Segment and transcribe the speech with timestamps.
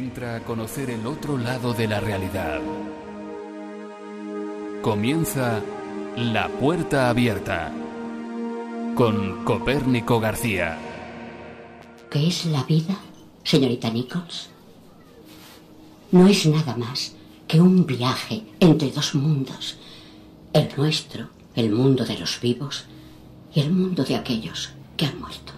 [0.00, 2.58] Entra a conocer el otro lado de la realidad.
[4.80, 5.60] Comienza
[6.16, 7.70] La Puerta Abierta
[8.94, 10.78] con Copérnico García.
[12.10, 12.96] ¿Qué es la vida,
[13.44, 14.48] señorita Nichols?
[16.12, 17.14] No es nada más
[17.46, 19.76] que un viaje entre dos mundos.
[20.54, 22.86] El nuestro, el mundo de los vivos,
[23.54, 25.49] y el mundo de aquellos que han muerto.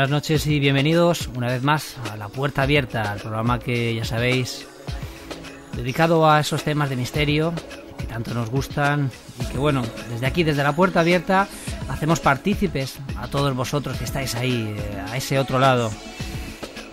[0.00, 4.06] Buenas noches y bienvenidos una vez más a La Puerta Abierta, el programa que ya
[4.06, 4.66] sabéis,
[5.76, 7.52] dedicado a esos temas de misterio
[7.98, 11.46] que tanto nos gustan y que bueno, desde aquí, desde La Puerta Abierta,
[11.90, 15.90] hacemos partícipes a todos vosotros que estáis ahí, eh, a ese otro lado.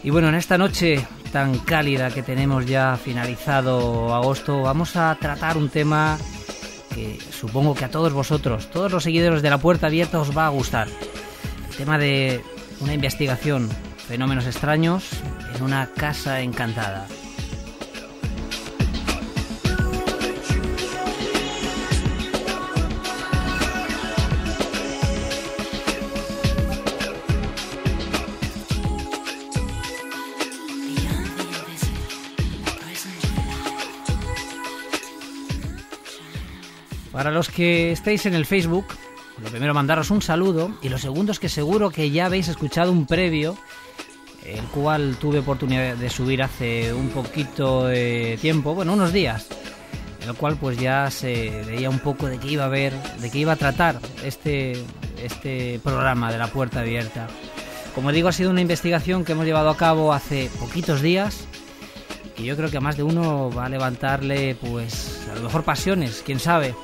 [0.03, 5.56] Y bueno, en esta noche tan cálida que tenemos ya finalizado agosto, vamos a tratar
[5.56, 6.18] un tema
[6.94, 10.47] que supongo que a todos vosotros, todos los seguidores de La Puerta Abierta os va
[10.47, 10.89] a gustar.
[11.69, 12.44] El tema de
[12.79, 13.69] una investigación,
[14.07, 15.09] fenómenos extraños
[15.55, 17.07] en una casa encantada.
[37.11, 38.85] Para los que estéis en el Facebook,
[39.42, 42.92] lo primero mandaros un saludo y lo segundo es que seguro que ya habéis escuchado
[42.92, 43.58] un previo,
[44.46, 49.48] el cual tuve oportunidad de subir hace un poquito de tiempo, bueno, unos días,
[50.22, 53.30] en el cual pues ya se veía un poco de qué iba a ver, de
[53.30, 54.84] qué iba a tratar este,
[55.22, 57.28] este programa de la puerta abierta.
[57.94, 61.48] Como digo, ha sido una investigación que hemos llevado a cabo hace poquitos días
[62.38, 65.64] y yo creo que a más de uno va a levantarle pues a lo mejor
[65.64, 66.75] pasiones, quién sabe.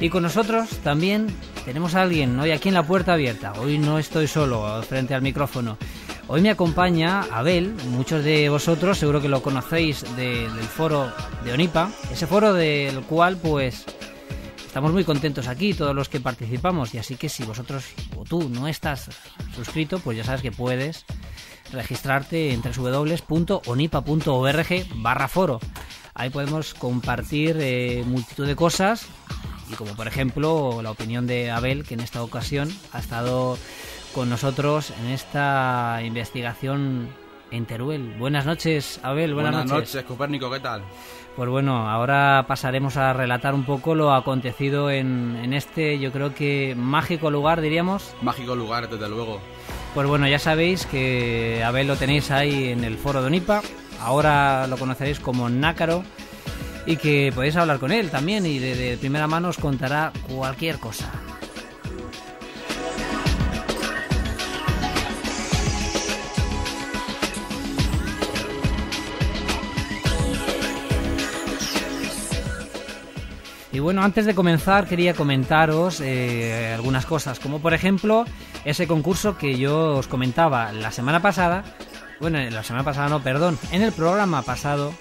[0.00, 1.28] Y con nosotros también
[1.64, 3.54] tenemos a alguien hoy aquí en la puerta abierta.
[3.54, 5.78] Hoy no estoy solo frente al micrófono.
[6.26, 11.12] Hoy me acompaña Abel, muchos de vosotros seguro que lo conocéis del foro
[11.44, 13.84] de Onipa, ese foro del cual pues
[14.66, 17.84] estamos muy contentos aquí, todos los que participamos, y así que si vosotros
[18.16, 19.10] o tú no estás
[19.54, 21.04] suscrito, pues ya sabes que puedes
[21.72, 23.66] registrarte en www.onipa.org
[24.96, 25.60] barra foro.
[26.14, 29.08] Ahí podemos compartir eh, multitud de cosas
[29.70, 33.58] y como por ejemplo la opinión de Abel, que en esta ocasión ha estado
[34.14, 37.08] con nosotros en esta investigación
[37.50, 38.14] en Teruel.
[38.18, 39.34] Buenas noches, Abel.
[39.34, 40.04] Buenas, buenas noches.
[40.04, 40.82] Copérnico, ¿qué tal?
[41.36, 46.34] Pues bueno, ahora pasaremos a relatar un poco lo acontecido en, en este, yo creo
[46.34, 48.14] que mágico lugar, diríamos.
[48.22, 49.40] Mágico lugar, desde luego.
[49.94, 53.62] Pues bueno, ya sabéis que Abel lo tenéis ahí en el foro de Onipa.
[54.00, 56.04] Ahora lo conoceréis como Nácaro
[56.86, 61.10] y que podéis hablar con él también y de, primera mano os contará cualquier cosa.
[73.72, 78.24] Y bueno, antes de comenzar quería comentaros eh, algunas cosas, como por ejemplo
[78.64, 81.64] ese concurso que yo os comentaba la semana pasada,
[82.20, 84.94] bueno, la semana pasada no, perdón, en el programa pasado,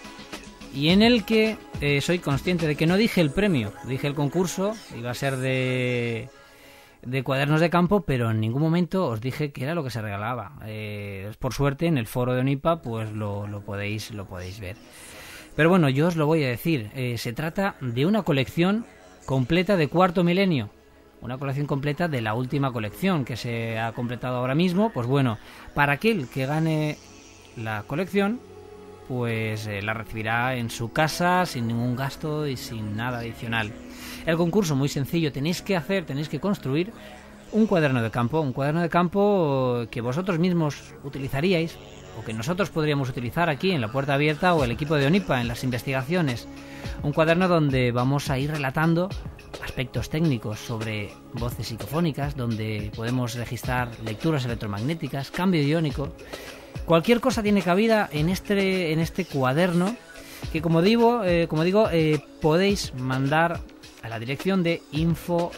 [0.74, 4.16] y en el que eh, soy consciente de que no dije el premio, dije el
[4.16, 6.30] concurso, iba a ser de,
[7.02, 10.02] de cuadernos de campo, pero en ningún momento os dije que era lo que se
[10.02, 10.54] regalaba.
[10.66, 14.78] Eh, por suerte en el foro de Onipa pues lo, lo, podéis, lo podéis ver.
[15.58, 18.86] Pero bueno, yo os lo voy a decir, eh, se trata de una colección
[19.26, 20.70] completa de cuarto milenio.
[21.20, 24.92] Una colección completa de la última colección que se ha completado ahora mismo.
[24.94, 25.38] Pues bueno,
[25.74, 26.98] para aquel que gane
[27.58, 28.40] la colección,
[29.08, 33.72] pues eh, la recibirá en su casa sin ningún gasto y sin nada adicional.
[34.26, 36.94] El concurso muy sencillo, tenéis que hacer, tenéis que construir
[37.52, 41.78] un cuaderno de campo, un cuaderno de campo que vosotros mismos utilizaríais
[42.18, 45.42] o que nosotros podríamos utilizar aquí en la puerta abierta o el equipo de ONIPA
[45.42, 46.48] en las investigaciones.
[47.02, 49.10] Un cuaderno donde vamos a ir relatando
[49.64, 56.14] aspectos técnicos sobre voces psicofónicas, donde podemos registrar lecturas electromagnéticas, cambio iónico.
[56.86, 59.96] Cualquier cosa tiene cabida en este, en este cuaderno
[60.52, 63.62] que como digo, eh, como digo eh, podéis mandar
[64.02, 65.52] a la dirección de info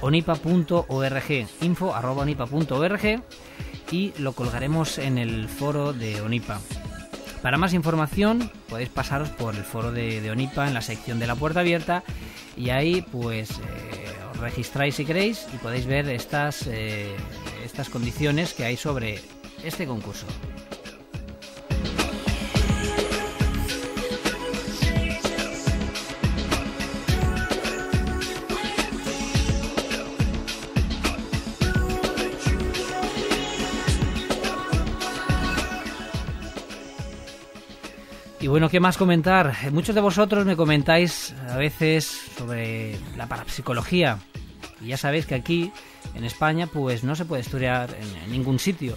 [0.00, 1.30] onipa.org
[1.60, 1.94] info
[3.90, 6.60] y lo colgaremos en el foro de Onipa.
[7.42, 11.36] Para más información podéis pasaros por el foro de, Onipa en la sección de la
[11.36, 12.02] puerta abierta
[12.56, 14.11] y ahí pues eh,
[14.42, 17.16] registráis si queréis y podéis ver estas, eh,
[17.64, 19.20] estas condiciones que hay sobre
[19.64, 20.26] este concurso.
[38.42, 39.54] Y bueno, ¿qué más comentar?
[39.70, 42.04] Muchos de vosotros me comentáis a veces
[42.36, 44.18] sobre la parapsicología.
[44.82, 45.72] Y ya sabéis que aquí,
[46.14, 48.96] en España, pues no se puede estudiar en, ningún sitio.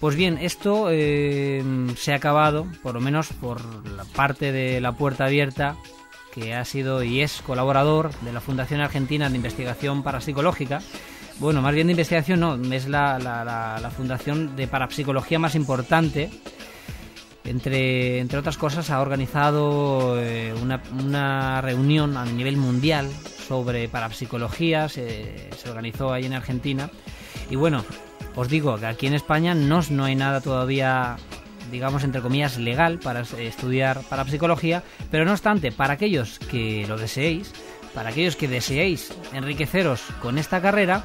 [0.00, 1.62] Pues bien, esto eh,
[1.96, 5.76] se ha acabado, por lo menos por la parte de la puerta abierta,
[6.32, 10.80] que ha sido y es colaborador de la Fundación Argentina de Investigación Parapsicológica.
[11.40, 16.30] Bueno, más bien de investigación no, es la, la fundación de parapsicología más importante
[17.48, 23.08] entre, entre otras cosas, ha organizado eh, una, reunión a nivel mundial
[23.48, 26.90] sobre parapsicología, se, se organizó ahí en Argentina.
[27.50, 27.84] Y bueno,
[28.36, 31.16] os digo que aquí en España no, no hay nada todavía
[31.70, 37.52] digamos entre comillas legal para estudiar parapsicología, pero no obstante, para aquellos que lo deseéis,
[37.98, 41.02] para aquellos que deseéis enriqueceros con esta carrera,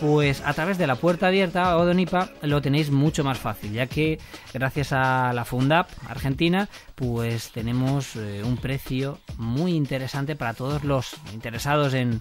[0.00, 3.72] pues a través de la puerta abierta o de ONIPA lo tenéis mucho más fácil,
[3.72, 4.18] ya que
[4.52, 11.14] gracias a la Fundap Argentina, pues tenemos eh, un precio muy interesante para todos los
[11.32, 12.20] interesados en,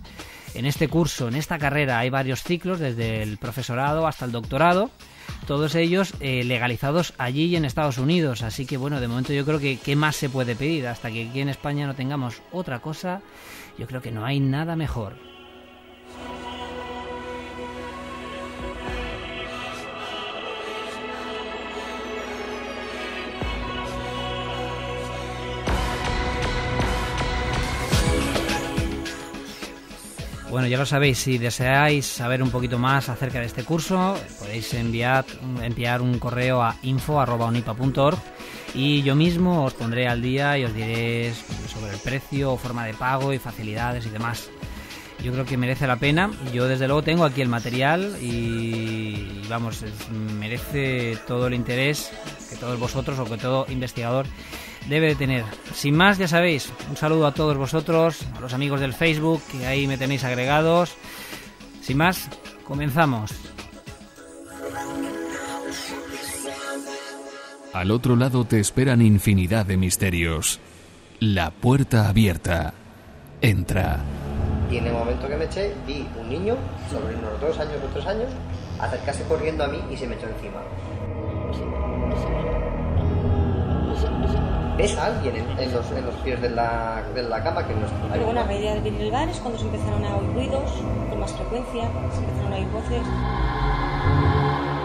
[0.53, 1.97] en este curso, en esta carrera.
[1.97, 4.91] Hay varios ciclos, desde el profesorado hasta el doctorado
[5.47, 8.43] todos ellos eh, legalizados allí en Estados Unidos.
[8.43, 11.27] Así que bueno, de momento yo creo que qué más se puede pedir hasta que
[11.29, 13.21] aquí en España no tengamos otra cosa.
[13.77, 15.13] Yo creo que no hay nada mejor.
[30.51, 34.73] Bueno, ya lo sabéis, si deseáis saber un poquito más acerca de este curso, podéis
[34.73, 35.23] enviar,
[35.61, 38.19] enviar un correo a info.onipa.org
[38.73, 41.33] y yo mismo os pondré al día y os diré
[41.73, 44.49] sobre el precio, forma de pago y facilidades y demás.
[45.23, 46.29] Yo creo que merece la pena.
[46.51, 49.85] Yo desde luego tengo aquí el material y vamos,
[50.37, 52.11] merece todo el interés
[52.49, 54.25] que todos vosotros o que todo investigador
[54.87, 55.45] debe de tener.
[55.73, 59.65] Sin más, ya sabéis, un saludo a todos vosotros, a los amigos del Facebook, que
[59.65, 60.95] ahí me tenéis agregados.
[61.81, 62.29] Sin más,
[62.65, 63.31] comenzamos.
[67.73, 70.59] Al otro lado te esperan infinidad de misterios.
[71.19, 72.73] La puerta abierta.
[73.41, 73.99] Entra.
[74.69, 76.55] Y en el momento que me eché, vi un niño,
[76.91, 78.29] sobre unos dos años o tres años,
[78.79, 80.61] acercarse corriendo a mí y se me echó encima.
[84.77, 87.85] Ves a alguien en, los, en los, pies de la, de la cama que no
[87.85, 90.33] está Pero bueno, a medida de venir el bar es cuando se empezaron a oír
[90.33, 90.71] ruidos
[91.09, 93.03] con más frecuencia, se empezaron a oír voces.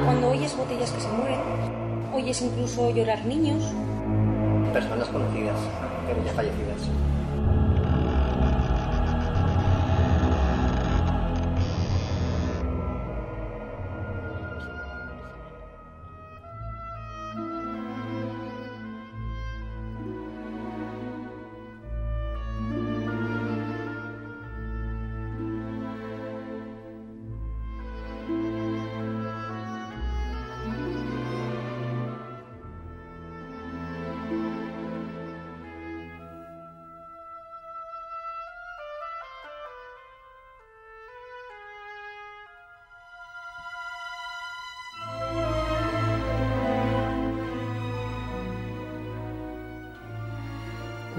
[0.04, 1.40] Cuando oyes botellas que se mueven,
[2.14, 3.62] oyes incluso llorar niños.
[4.72, 5.58] Personas conocidas,
[6.06, 6.88] pero ya fallecidas.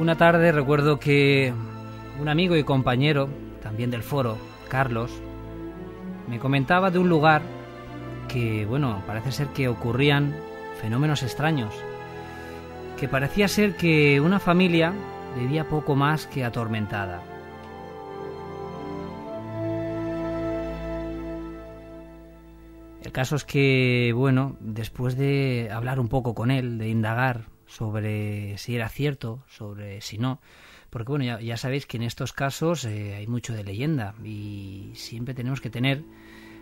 [0.08, 1.54] Una tarde recuerdo que
[2.22, 3.28] un amigo y compañero,
[3.62, 4.38] también del foro,
[4.70, 5.12] Carlos,
[6.30, 7.42] me comentaba de un lugar
[8.30, 10.34] que, bueno, parece ser que ocurrían
[10.82, 11.74] fenómenos extraños,
[12.98, 14.94] que parecía ser que una familia
[15.38, 17.22] vivía poco más que atormentada.
[23.04, 28.58] El caso es que, bueno, después de hablar un poco con él, de indagar sobre
[28.58, 30.40] si era cierto, sobre si no.
[30.90, 35.34] Porque bueno, ya, sabéis que en estos casos eh, hay mucho de leyenda y siempre
[35.34, 36.04] tenemos que tener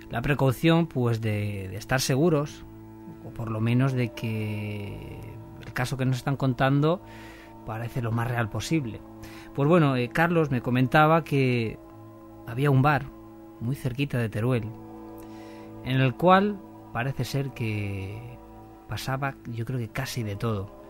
[0.10, 2.66] la precaución pues de, de estar seguros,
[3.24, 5.20] o por lo menos de que
[5.66, 7.02] el caso que nos están contando
[7.66, 9.02] parece lo más real posible.
[9.54, 11.80] Pues bueno, eh, Carlos me comentaba que
[12.48, 13.06] había un bar
[13.60, 14.66] muy cerquita de Teruel,
[15.84, 16.60] en el cual
[16.94, 18.38] parece ser que
[18.88, 20.85] pasaba yo creo que casi de todo.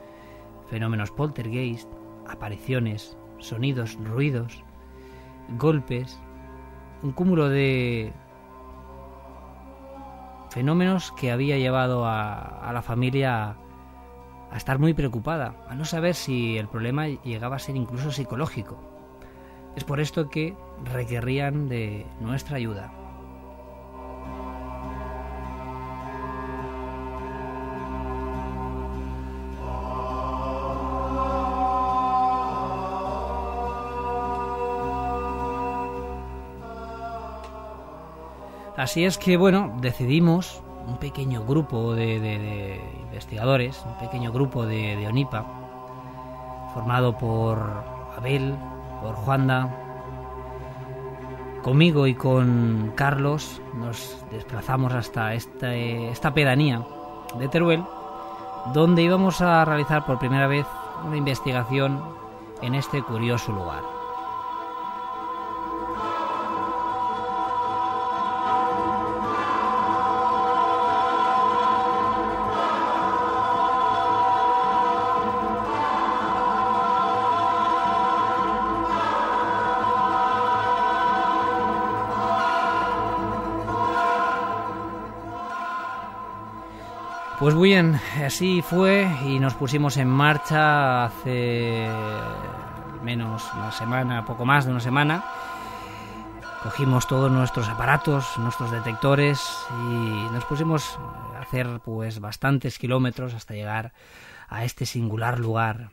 [0.67, 1.89] Fenómenos poltergeist,
[2.27, 4.63] apariciones, sonidos, ruidos,
[5.57, 6.19] golpes,
[7.03, 8.13] un cúmulo de
[10.49, 13.57] fenómenos que había llevado a, a la familia
[14.51, 18.79] a estar muy preocupada, a no saber si el problema llegaba a ser incluso psicológico.
[19.75, 20.55] Es por esto que
[20.85, 23.04] requerían de nuestra ayuda.
[38.77, 45.45] Así es que, bueno, decidimos un pequeño grupo de, investigadores, un pequeño grupo de, ONIPA,
[46.73, 47.57] formado por
[48.17, 48.53] Abel,
[49.01, 49.69] por Juanda,
[51.63, 56.85] conmigo y con Carlos, nos desplazamos hasta esta, esta pedanía
[57.39, 57.83] de Teruel,
[58.73, 60.65] donde íbamos a realizar por primera vez
[61.05, 62.03] una investigación
[62.61, 64.04] en este curioso lugar.
[87.45, 91.87] Pues bien, así fue y nos pusimos en marcha hace
[93.03, 95.23] menos una semana, poco más de una semana.
[96.63, 100.97] Cogimos todos nuestros aparatos, nuestros detectores y nos pusimos
[101.35, 103.93] a hacer pues bastantes kilómetros hasta llegar
[104.47, 105.91] a este singular lugar.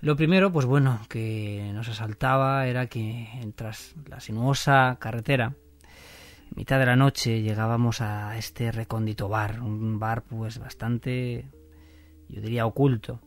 [0.00, 5.54] Lo primero, pues bueno, que nos asaltaba era que tras la sinuosa carretera
[6.54, 11.46] mitad de la noche llegábamos a este recóndito bar, un bar pues bastante,
[12.28, 13.20] yo diría, oculto,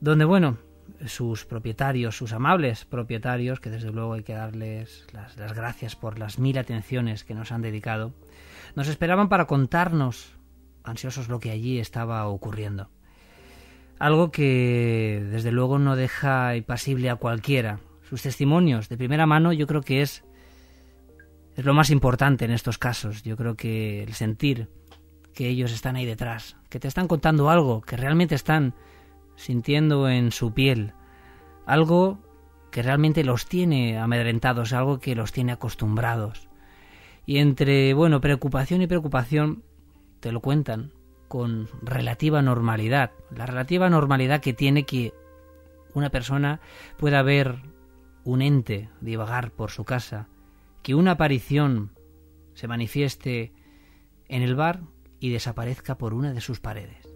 [0.00, 0.58] donde, bueno,
[1.06, 6.18] sus propietarios, sus amables propietarios, que desde luego hay que darles las, las gracias por
[6.18, 8.12] las mil atenciones que nos han dedicado,
[8.74, 10.34] nos esperaban para contarnos,
[10.82, 12.90] ansiosos, lo que allí estaba ocurriendo.
[13.98, 17.78] Algo que desde luego no deja impasible a cualquiera.
[18.08, 20.24] Sus testimonios de primera mano yo creo que es
[21.56, 23.22] es lo más importante en estos casos.
[23.22, 24.68] Yo creo que el sentir
[25.34, 28.74] que ellos están ahí detrás, que te están contando algo, que realmente están
[29.36, 30.92] sintiendo en su piel,
[31.66, 32.18] algo
[32.70, 36.48] que realmente los tiene amedrentados, algo que los tiene acostumbrados.
[37.26, 39.62] Y entre, bueno, preocupación y preocupación,
[40.20, 40.92] te lo cuentan
[41.28, 43.12] con relativa normalidad.
[43.34, 45.14] La relativa normalidad que tiene que
[45.94, 46.60] una persona
[46.96, 47.60] pueda ver
[48.24, 50.28] un ente divagar por su casa,
[50.84, 51.92] que una aparición
[52.52, 53.54] se manifieste
[54.28, 54.82] en el bar
[55.18, 57.13] y desaparezca por una de sus paredes.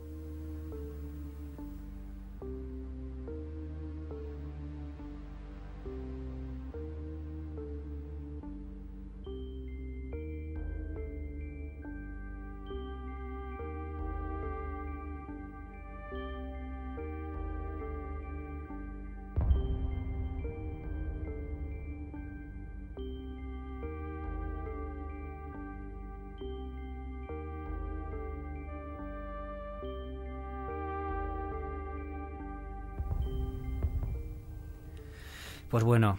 [35.69, 36.19] Pues bueno,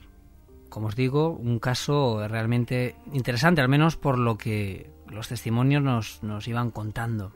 [0.70, 6.24] como os digo, un caso realmente interesante, al menos por lo que los testimonios nos,
[6.24, 7.32] nos iban contando.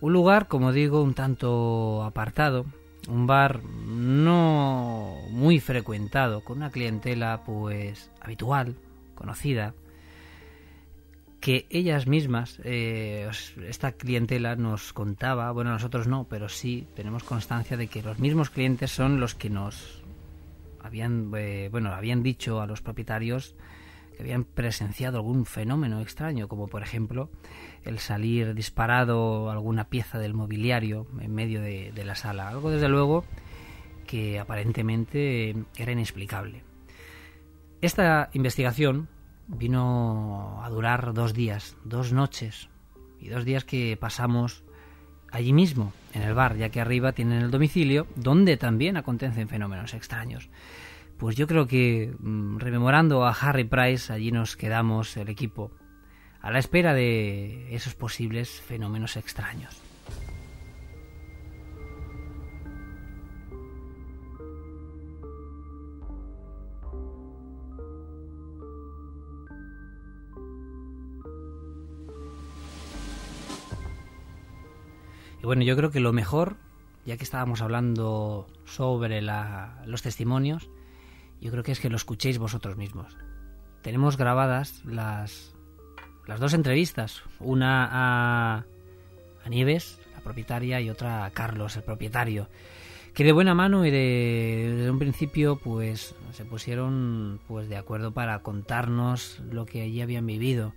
[0.00, 2.66] Un lugar, como digo, un tanto apartado,
[3.08, 8.76] un bar no muy frecuentado, con una clientela pues habitual,
[9.14, 9.74] conocida,
[11.40, 13.28] que ellas mismas, eh,
[13.68, 18.50] esta clientela nos contaba, bueno, nosotros no, pero sí tenemos constancia de que los mismos
[18.50, 19.95] clientes son los que nos
[20.86, 23.54] habían, eh, bueno, habían dicho a los propietarios
[24.16, 27.30] que habían presenciado algún fenómeno extraño, como por ejemplo
[27.84, 32.48] el salir disparado alguna pieza del mobiliario en medio de, de la sala.
[32.48, 33.24] Algo desde luego
[34.06, 36.62] que aparentemente era inexplicable.
[37.82, 39.08] Esta investigación
[39.48, 42.70] vino a durar dos días, dos noches,
[43.20, 44.62] y dos días que pasamos
[45.36, 49.92] allí mismo, en el bar, ya que arriba tienen el domicilio, donde también acontecen fenómenos
[49.92, 50.48] extraños.
[51.18, 55.72] Pues yo creo que, mm, rememorando a Harry Price, allí nos quedamos el equipo,
[56.40, 59.85] a la espera de esos posibles fenómenos extraños.
[75.42, 76.56] Y bueno, yo creo que lo mejor,
[77.04, 80.68] ya que estábamos hablando sobre la- los testimonios,
[81.40, 83.16] yo creo que es que lo escuchéis vosotros mismos.
[83.82, 85.54] Tenemos grabadas las,
[86.26, 88.64] las dos entrevistas, una a,
[89.48, 92.48] Nieves, la propietaria, y otra a Carlos, el propietario,
[93.14, 98.12] que de buena mano y de, desde un principio pues se pusieron pues de acuerdo
[98.12, 100.74] para contarnos lo que allí habían vivido.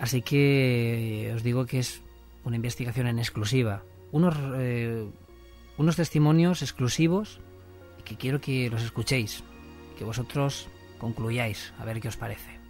[0.00, 2.02] Así que os digo que es
[2.44, 3.82] una investigación en exclusiva,
[4.12, 5.06] unos, eh,
[5.76, 7.40] unos testimonios exclusivos
[8.04, 9.42] que quiero que los escuchéis,
[9.98, 12.63] que vosotros concluyáis, a ver qué os parece.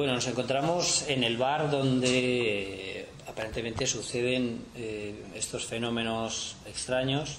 [0.00, 7.36] Bueno, nos encontramos en el bar donde eh, aparentemente suceden eh, estos fenómenos extraños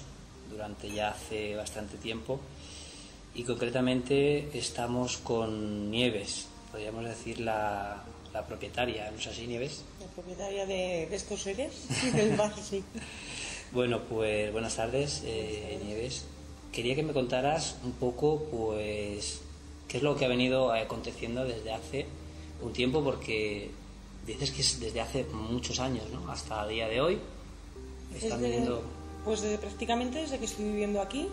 [0.48, 2.38] durante ya hace bastante tiempo
[3.34, 9.82] y concretamente estamos con Nieves, podríamos decir la, la propietaria, ¿no es así Nieves?
[9.98, 12.84] La propietaria de, de estos seres, sí, del bar, sí.
[13.72, 16.26] Bueno, pues buenas tardes, eh, Nieves.
[16.70, 19.40] Quería que me contaras un poco, pues,
[19.88, 22.06] qué es lo que ha venido aconteciendo desde hace
[22.62, 23.70] un tiempo, porque
[24.26, 26.30] dices que es desde hace muchos años, ¿no?
[26.30, 27.18] Hasta el día de hoy.
[28.14, 28.82] Están Desde- viniendo.
[29.24, 31.28] Pues desde, prácticamente desde que estoy viviendo aquí.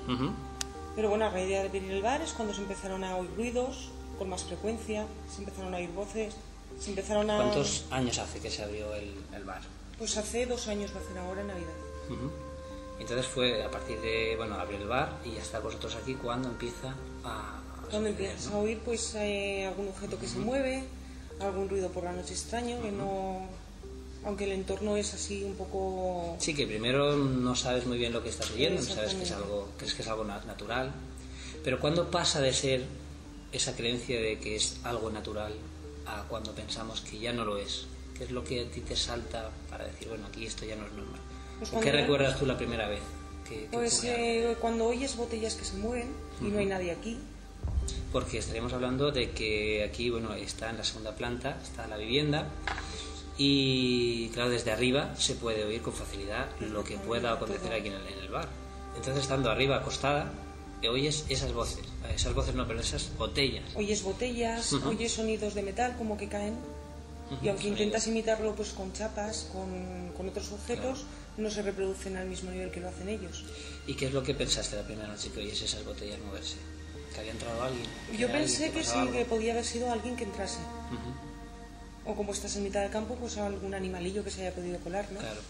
[0.96, 3.90] Pero bueno, a raíz de abrir el bar es cuando se empezaron a oír ruidos
[4.18, 6.36] con más frecuencia, se empezaron a oír voces,
[6.80, 7.38] se empezaron a...
[7.38, 9.62] ¿Cuántos años hace que se abrió el, el bar?
[9.98, 11.74] Pues hace dos años va a ser ahora en Navidad.
[13.00, 16.50] Entonces fue a partir de, bueno, abrir el bar y ya está vosotros aquí cuando
[16.50, 17.60] empieza a...
[17.86, 18.58] a Cuando empiezas ¿no?
[18.58, 20.84] a oír pues eh, algún objeto que se mueve,
[21.40, 23.40] algún ruido por la noche extraño, que no...
[24.26, 26.36] Aunque el entorno es así un poco...
[26.40, 29.32] Sí, que primero no sabes muy bien lo que estás oyendo, no sabes que es
[29.32, 30.92] algo, crees que es algo na- natural.
[31.64, 32.84] Pero cuando pasa de ser
[33.54, 35.54] esa creencia de que es algo natural
[36.06, 37.86] a cuando pensamos que ya no lo es?
[38.18, 40.86] ¿Qué es lo que a ti te salta para decir, bueno, aquí esto ya no
[40.86, 41.20] es normal?
[41.60, 43.00] Pues ¿O cuando- ¿Qué recuerdas tú la primera vez?
[43.48, 46.10] que, que Pues eh, cuando oyes botellas que se mueven
[46.42, 47.18] y no hay nadie aquí,
[48.12, 52.48] Porque estaríamos hablando de que aquí, bueno, está en la segunda planta, está la vivienda
[53.38, 57.94] y, claro, desde arriba se puede oír con facilidad lo que pueda acontecer aquí en
[57.94, 58.50] el, en el bar.
[58.98, 60.32] Entonces, estando arriba acostada,
[60.90, 63.64] oyes esas voces, esas voces no, pero esas botellas.
[63.76, 64.90] oyes botellas, Ujú.
[64.90, 66.58] oyes sonidos de metal como que caen
[67.30, 67.66] y aunque sonidos.
[67.80, 71.06] intentas imitarlo pues con chapas, con, con otros objetos,
[71.38, 73.46] no se reproducen al mismo nivel que lo hacen ellos.
[73.88, 76.58] ¿Y qué es lo que pensaste la primera noche que oyes esas botellas moverse?
[77.20, 77.86] ¿Que había entrado alguien?
[78.18, 79.12] Yo pensé alguien, que sí, algo?
[79.12, 80.60] que podía haber sido alguien que entrase.
[80.60, 84.80] Ujú, O como estás en mitad del campo, pues algún animalillo que se haya podido
[84.80, 85.20] colar, ¿no?
[85.20, 85.42] Claro.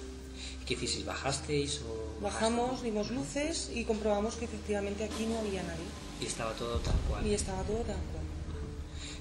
[0.61, 1.05] ¿Y qué hicisteis?
[1.05, 2.21] ¿Bajasteis o...?
[2.23, 5.85] Bajamos, dimos luces y comprobamos que efectivamente aquí no había nadie.
[6.19, 7.25] Y estaba todo tal cual.
[7.27, 8.25] Y estaba todo tal cual.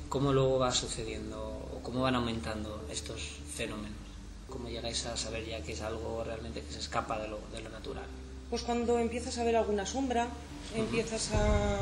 [0.08, 1.38] ¿Cómo luego va sucediendo
[1.74, 3.20] o cómo van aumentando estos
[3.54, 3.98] fenómenos?
[4.48, 7.60] ¿Cómo llegáis a saber ya que es algo realmente que se escapa de lo, de
[7.60, 8.06] lo natural?
[8.48, 10.28] Pues cuando empiezas a ver alguna sombra,
[10.74, 11.76] empiezas a...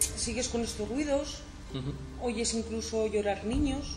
[0.00, 1.38] sigues con estos ruidos,
[1.74, 2.26] Ujú.
[2.26, 3.96] oyes incluso llorar niños.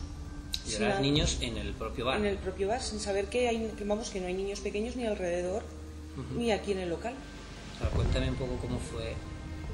[0.67, 2.17] Llorar niños en el propio bar.
[2.19, 4.95] En el propio bar, sin saber que, hay, que, vamos, que no hay niños pequeños
[4.95, 5.63] ni alrededor,
[6.37, 7.13] ni aquí en el local.
[7.79, 9.13] Claro, cuéntame un poco cómo fue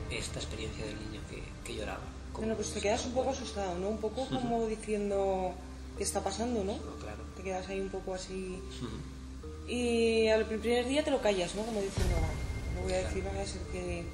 [0.09, 1.99] esta experiencia del niño que, que lloraba.
[2.31, 3.89] ¿Cómo Bueno, pues te quedas un poco asustado, ¿no?
[3.89, 5.53] Un poco como diciendo
[5.97, 6.77] qué está pasando, ¿no?
[6.99, 7.23] Claro.
[7.37, 8.57] Te quedas ahí un poco así.
[9.67, 11.63] Y al primer día te lo callas, ¿no?
[11.63, 14.05] Como diciendo, "Ah, no voy a decir nada, es el que...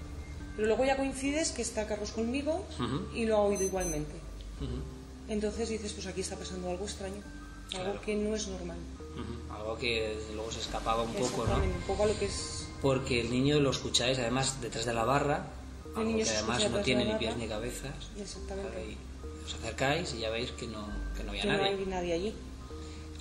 [0.56, 2.66] Pero luego ya coincides que está Carlos conmigo
[3.14, 4.14] y lo ha oído igualmente.
[5.28, 7.22] Entonces dices, pues aquí está pasando algo extraño,
[7.74, 8.02] algo Claro.
[8.02, 8.78] que no es normal.
[9.50, 11.44] Algo que luego se escapaba un poco, ¿no?
[11.44, 12.68] Exactamente, un poco a lo que es...
[12.82, 15.48] Porque el niño lo escucháis además detrás de la barra,
[15.86, 17.94] El algo niño que además no tiene ni pies ni cabezas.
[18.20, 18.86] Exactamente.
[18.92, 20.86] Y os acercáis y ya veis que no,
[21.18, 21.70] que no había Que no nadie.
[21.70, 22.34] hay nadie allí.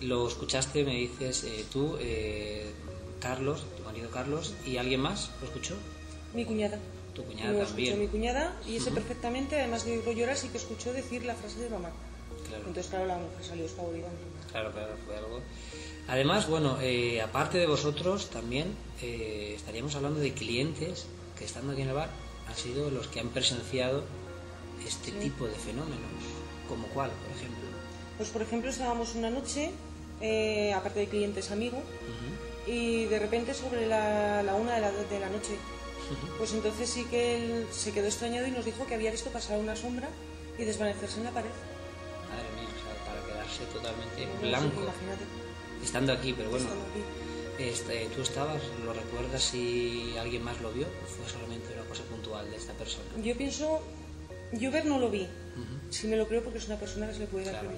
[0.03, 2.71] Lo escuchaste, me dices eh, tú, eh,
[3.21, 5.75] Carlos, tu marido Carlos, y alguien más, ¿lo escuchó?
[6.35, 6.79] Mi cuñada.
[7.15, 7.89] Tu cuñada lo también.
[7.89, 11.35] escuchó mi cuñada y ese perfectamente, además de oírlo llorar, sí que escuchó decir la
[11.35, 11.91] frase de mamá.
[12.49, 12.65] Claro.
[12.67, 14.09] Entonces, claro, la mujer salió espavorida.
[14.51, 15.41] Claro, claro, fue algo.
[16.09, 21.07] Además, bueno, eh, aparte de vosotros, también eh, estaríamos hablando de clientes
[21.39, 22.11] que estando aquí en el bar
[22.49, 24.05] han sido los que han presenciado
[24.87, 25.99] este tipo de fenómenos.
[26.69, 27.65] ¿Como cuál, por ejemplo?
[28.19, 29.71] Pues, por ejemplo, estábamos una noche,
[30.21, 31.81] eh, aparte de clientes amigos,
[32.67, 35.57] y de repente sobre la, la una de la, de la noche,
[36.39, 39.59] pues entonces sí que él se quedó extrañado y nos dijo que había visto pasar
[39.59, 40.09] una sombra
[40.59, 41.51] y desvanecerse en la pared.
[42.31, 44.83] Madre mía, o sea, para quedarse totalmente No sé, blanco.
[44.83, 45.25] Imagínate.
[45.83, 47.63] Estando aquí, pero bueno, estando aquí.
[47.63, 48.63] este, ¿tú estabas?
[48.85, 50.87] ¿Lo recuerdas si alguien más lo vio?
[50.87, 53.05] ¿O fue solamente una cosa puntual de esta persona?
[53.23, 53.81] Yo pienso,
[54.53, 55.29] yo ver no lo vi.
[55.91, 57.77] Sí me lo creo porque es una persona que se le puede dar Claro.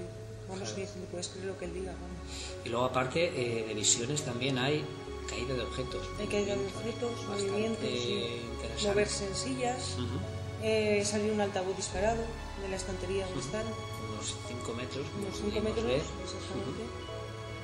[0.49, 0.91] Vamos, Claro.
[1.11, 1.93] puedes creer lo que él diga.
[1.93, 2.19] vamos.
[2.65, 4.85] Y luego, aparte eh, de visiones, también hay
[5.29, 6.07] caída de objetos.
[6.19, 8.87] Hay caída de objetos, movimientos, sí.
[8.87, 10.19] moverse en sillas, Ujú.
[10.63, 12.23] eh, salir un altavoz disparado
[12.63, 16.83] de la estantería donde están, Unos 5 metros, como unos 5 pudimos metros, ver, exactamente.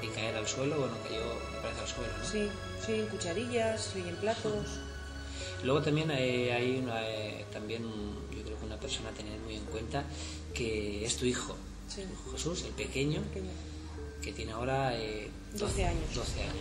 [0.03, 1.21] y caer al suelo, bueno, cayó,
[1.55, 2.25] me parece, al suelo, ¿no?
[2.29, 2.49] Sí,
[2.85, 4.67] sí, en cucharillas, sí, en platos.
[5.65, 7.83] Luego también eh, hay una, eh, también
[8.37, 10.05] yo creo que una persona a tener muy en cuenta
[10.53, 11.57] que es tu hijo,
[11.89, 12.03] Sí.
[12.33, 13.51] Jesús, el pequeño, pequeño.
[14.23, 16.15] que tiene ahora eh, 12 años.
[16.15, 16.53] 12 años.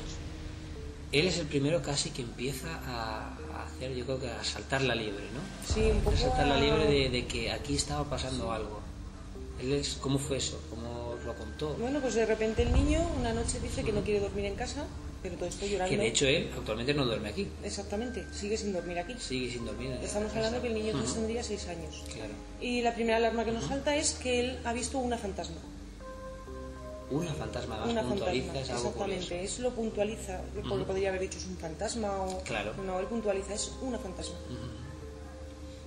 [1.12, 4.82] Él es el primero casi que empieza a, a hacer, yo creo que a saltar
[4.82, 5.74] la liebre, ¿no?
[5.74, 6.18] Sí, un A poco.
[6.18, 8.80] saltar la a- liebre de, de que aquí estaba pasando algo.
[9.62, 10.60] Él es, ¿Cómo fue eso?
[10.70, 11.74] ¿Cómo lo contó?
[11.76, 14.86] Bueno, pues de repente el niño una noche dice que no quiere dormir en casa,
[15.22, 15.92] pero todo esto llorando.
[15.92, 19.14] Que de hecho él actualmente no duerme aquí, Exactamente, sigue sin dormir aquí.
[19.20, 19.92] sigue sin dormir.
[20.02, 22.04] Estamos hablando que el niño entonces Ujú, tendría 6 años.
[22.12, 22.32] Claro.
[22.62, 25.58] Y la primera alarma que nos salta es que él ha visto una fantasma.
[27.12, 29.26] Una fantasma más Una puntualiza, fantasma, es algo exactamente.
[29.28, 29.46] curioso.
[29.46, 30.42] Es lo puntualiza.
[30.70, 32.42] Porque podría haber dicho es un fantasma o.
[32.44, 32.74] Claro.
[32.86, 34.36] No, él puntualiza, es una fantasma.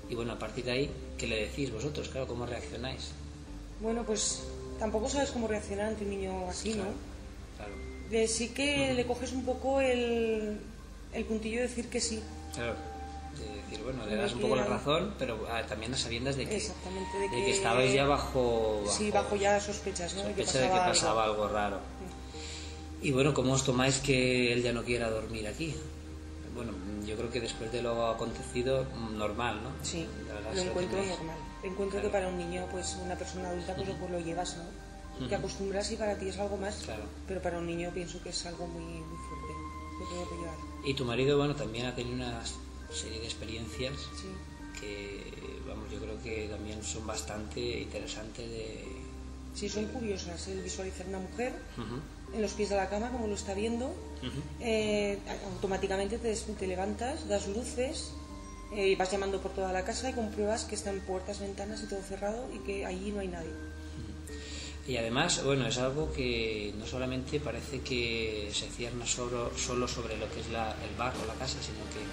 [0.08, 2.08] Y bueno, a partir de ahí, ¿qué le decís vosotros?
[2.10, 3.12] Claro, ¿cómo reaccionáis?
[3.80, 4.42] Bueno, pues
[4.78, 6.84] tampoco sabes cómo reaccionar ante un niño así, ¿no?
[7.56, 7.72] Claro.
[8.10, 10.60] De sí que le coges un poco el,
[11.14, 12.22] el puntillo de decir que sí.
[12.54, 12.74] Claro.
[13.38, 16.36] De decir, bueno, le das un que- poco la razón, pero ah, también a sabiendas
[16.36, 20.22] de que, Exactamente, de de que que- estabais ya bajo, Sí, bajo ya sospechas, ¿no?
[20.22, 21.78] De que sospecha de que pasaba pasaba algo raro.
[23.02, 25.74] Y bueno, ¿cómo os tomáis que él ya no quiera dormir aquí?
[26.54, 26.72] Bueno,
[27.04, 29.70] yo creo que después de lo acontecido, normal, ¿no?
[29.82, 30.06] Sí,
[30.54, 31.36] lo encuentro que- normal.
[31.64, 35.26] Encuentro que para un niño, pues una persona adulta, pues, pues lo llevas, ¿no?
[35.28, 36.76] Te acostumbras y para ti es algo más.
[36.84, 37.02] Claro.
[37.28, 39.52] Pero para un niño pienso que es algo muy, muy fuerte.
[40.00, 40.56] Lo tengo que llevar.
[40.84, 42.40] Y tu marido, bueno, también ha tenido una
[42.94, 44.28] serie de experiencias Sí.
[44.80, 45.22] que,
[45.66, 48.84] vamos, yo creo que también son bastante interesantes de...
[49.54, 50.48] Sí, son curiosas.
[50.48, 53.86] El visualizar una mujer Ujú, en los pies de la cama, como lo está viendo,
[53.86, 54.40] ujú.
[54.60, 55.18] eh,
[55.54, 58.10] automáticamente te, te levantas, das luces
[58.74, 61.86] eh, y vas llamando por toda la casa y compruebas que están puertas, ventanas y
[61.86, 63.52] todo cerrado y que allí no hay nadie.
[64.86, 70.18] Y además, bueno, es algo que no solamente parece que se cierna solo, solo sobre
[70.18, 72.04] lo que es la- el bar o la casa, sino que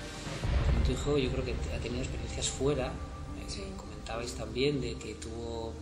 [0.96, 2.88] tu hijo yo creo que ha tenido experiencias fuera.
[2.88, 3.64] eh, Sí.
[3.78, 5.74] Comentabais también de que tuvo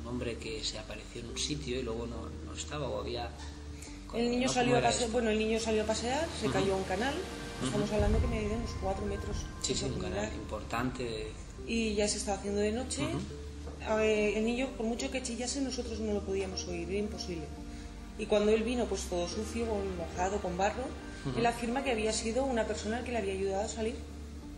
[0.00, 3.30] un hombre que se apareció en un sitio y luego no, no estaba o había...
[4.14, 4.52] El niño, ¿no?
[4.52, 5.12] salió ¿Cómo a era pase- esto?
[5.12, 7.14] bueno, el niño salió a pasear, se cayó a un canal.
[7.64, 11.28] Estamos hablando que me de unos 4 metros Sí, sí, un canal importante.
[11.66, 13.02] Y ya se estaba haciendo de noche.
[13.88, 17.44] A ver, el niño, por mucho que chillase, nosotros no lo podíamos oír, era imposible.
[18.18, 19.66] Y cuando él vino, pues todo sucio,
[19.98, 20.84] mojado, con barro,
[21.36, 23.96] él afirma que había sido una persona que le había ayudado a salir.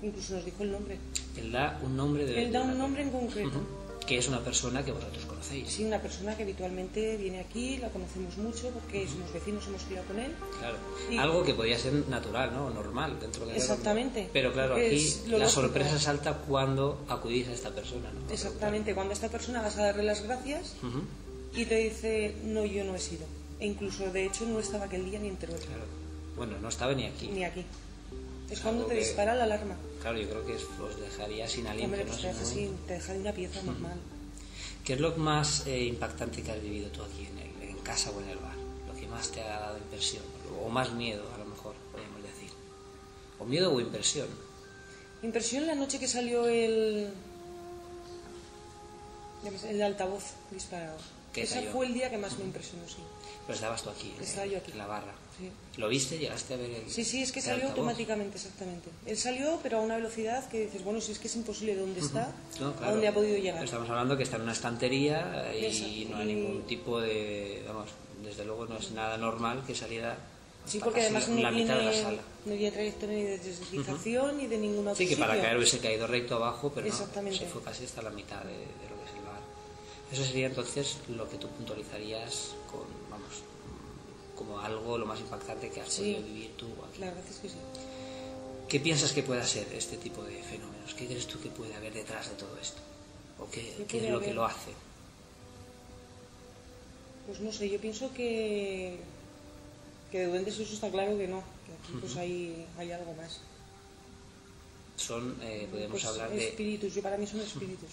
[0.02, 0.98] Incluso nos dijo el nombre.
[1.36, 2.44] Él da un nombre de...
[2.44, 3.60] Él da un nombre en concreto.
[4.06, 5.68] Que es una persona que vosotros conocéis.
[5.68, 10.06] Sí, una persona que habitualmente viene aquí, la conocemos mucho porque somos vecinos, hemos criado
[10.06, 10.32] con él.
[10.60, 10.76] Claro.
[11.10, 12.70] Y- Algo que podía ser natural, ¿no?
[12.70, 14.28] Normal dentro de la Exactamente.
[14.32, 15.48] Pero claro, aquí la lógico.
[15.50, 18.32] sorpresa salta cuando acudís a esta persona, ¿no?
[18.32, 20.74] Exactamente, cuando a esta persona vas a darle las gracias
[21.56, 23.24] y te dice, no, yo no he sido.
[23.58, 25.82] E incluso, de hecho, no estaba aquel día ni enteró Claro.
[26.36, 27.26] Bueno, no estaba ni aquí.
[27.26, 27.64] ni aquí.
[28.50, 29.76] Es cuando te que- dispara la alarma.
[30.00, 32.10] Claro, yo creo que os dejaría sin aliento, Hombre, ¿no?
[32.10, 33.98] pues te Ese deja, así, te deja de una pieza normal.
[34.84, 38.10] ¿Qué es lo más eh, impactante que has vivido tú aquí en, el- en casa
[38.12, 38.54] o en el bar?
[38.86, 40.22] Lo que más te ha dado impresión,
[40.64, 42.50] o más miedo, a lo mejor, podemos decir.
[43.40, 44.28] O miedo o impresión.
[45.22, 47.10] Impresión la noche que salió el.
[49.68, 50.96] el altavoz disparado.
[51.34, 52.96] Ese fue el día que más me impresionó, sí.
[53.46, 54.72] Pero estabas tú aquí, Estaba yo aquí.
[54.72, 55.12] en la barra.
[55.38, 55.50] Sí.
[55.76, 56.18] ¿Lo viste?
[56.18, 57.78] ¿Llegaste a ver el Sí, sí, es que salió altavoz?
[57.78, 58.88] automáticamente, exactamente.
[59.04, 61.80] Él salió, pero a una velocidad que dices, bueno, si es que es imposible de
[61.82, 63.62] dónde está, No, a dónde ha podido llegar.
[63.62, 66.08] Estamos hablando que está en una estantería y Exacto.
[66.10, 67.62] no hay ningún tipo de.
[67.66, 67.90] Vamos,
[68.24, 70.16] desde luego no es nada normal que saliera
[70.64, 72.18] Sí, porque además no la mitad de la sala.
[72.44, 75.78] no tiene trayectoria ni de deslizamización ni de ningún otro Sí, que para caer hubiese
[75.78, 77.38] caído recto abajo, pero no, Exactamente.
[77.38, 78.56] se fue casi hasta la mitad de, de
[78.90, 79.40] lo que es el bar.
[80.12, 82.54] Eso sería entonces lo que tú puntualizarías
[84.36, 86.12] como algo lo más impactante que has Sí.
[86.14, 87.00] podido vivir tú aquí.
[87.00, 87.56] La verdad es que sí.
[88.68, 90.94] ¿Qué piensas que pueda ser este tipo de fenómenos?
[90.94, 92.80] ¿Qué crees tú que puede haber detrás de todo esto?
[93.38, 94.34] ¿O qué, ¿Qué qué es lo que haber?
[94.36, 94.72] lo hace?
[97.26, 98.98] Pues no sé, yo pienso que,
[100.12, 103.40] que de duendes eso está claro que no, que aquí pues hay, hay algo más.
[104.96, 107.90] Son, eh, podemos Pues hablar de, espíritus, yo para mí son espíritus,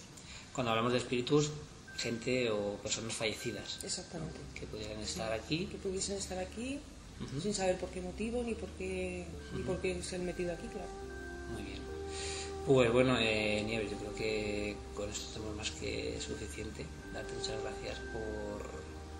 [0.53, 1.49] cuando hablamos de espíritus,
[1.97, 4.39] gente o personas fallecidas exactamente.
[4.55, 5.67] que pudieran estar aquí.
[5.67, 6.79] Que pudiesen estar aquí
[7.41, 9.25] sin saber por qué motivo ni por qué,
[9.55, 10.89] ni por qué se han metido aquí, claro.
[11.53, 11.79] Muy bien.
[12.65, 16.85] Pues bueno, eh, Nieves, yo creo que con esto tenemos más que suficiente.
[17.13, 18.69] Darte muchas gracias por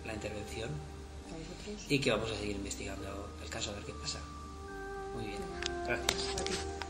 [0.05, 1.85] la intervención A vosotros.
[1.91, 4.19] y que vamos a seguir investigando el caso a ver qué pasa.
[5.15, 5.39] Muy bien,
[5.85, 6.82] gracias.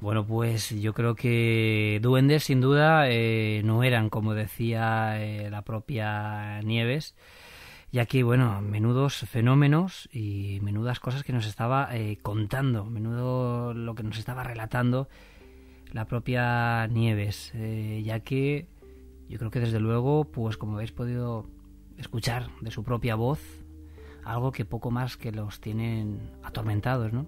[0.00, 5.62] Bueno, pues yo creo que duendes sin duda eh, no eran, como decía eh, la
[5.62, 7.14] propia Nieves,
[7.92, 13.94] ya que, bueno, menudos fenómenos y menudas cosas que nos estaba eh, contando, menudo lo
[13.94, 15.08] que nos estaba relatando
[15.92, 18.68] la propia Nieves, eh, ya que
[19.30, 21.46] yo creo que desde luego, pues como habéis podido
[21.96, 23.40] escuchar de su propia voz,
[24.24, 27.26] algo que poco más que los tienen atormentados, ¿no?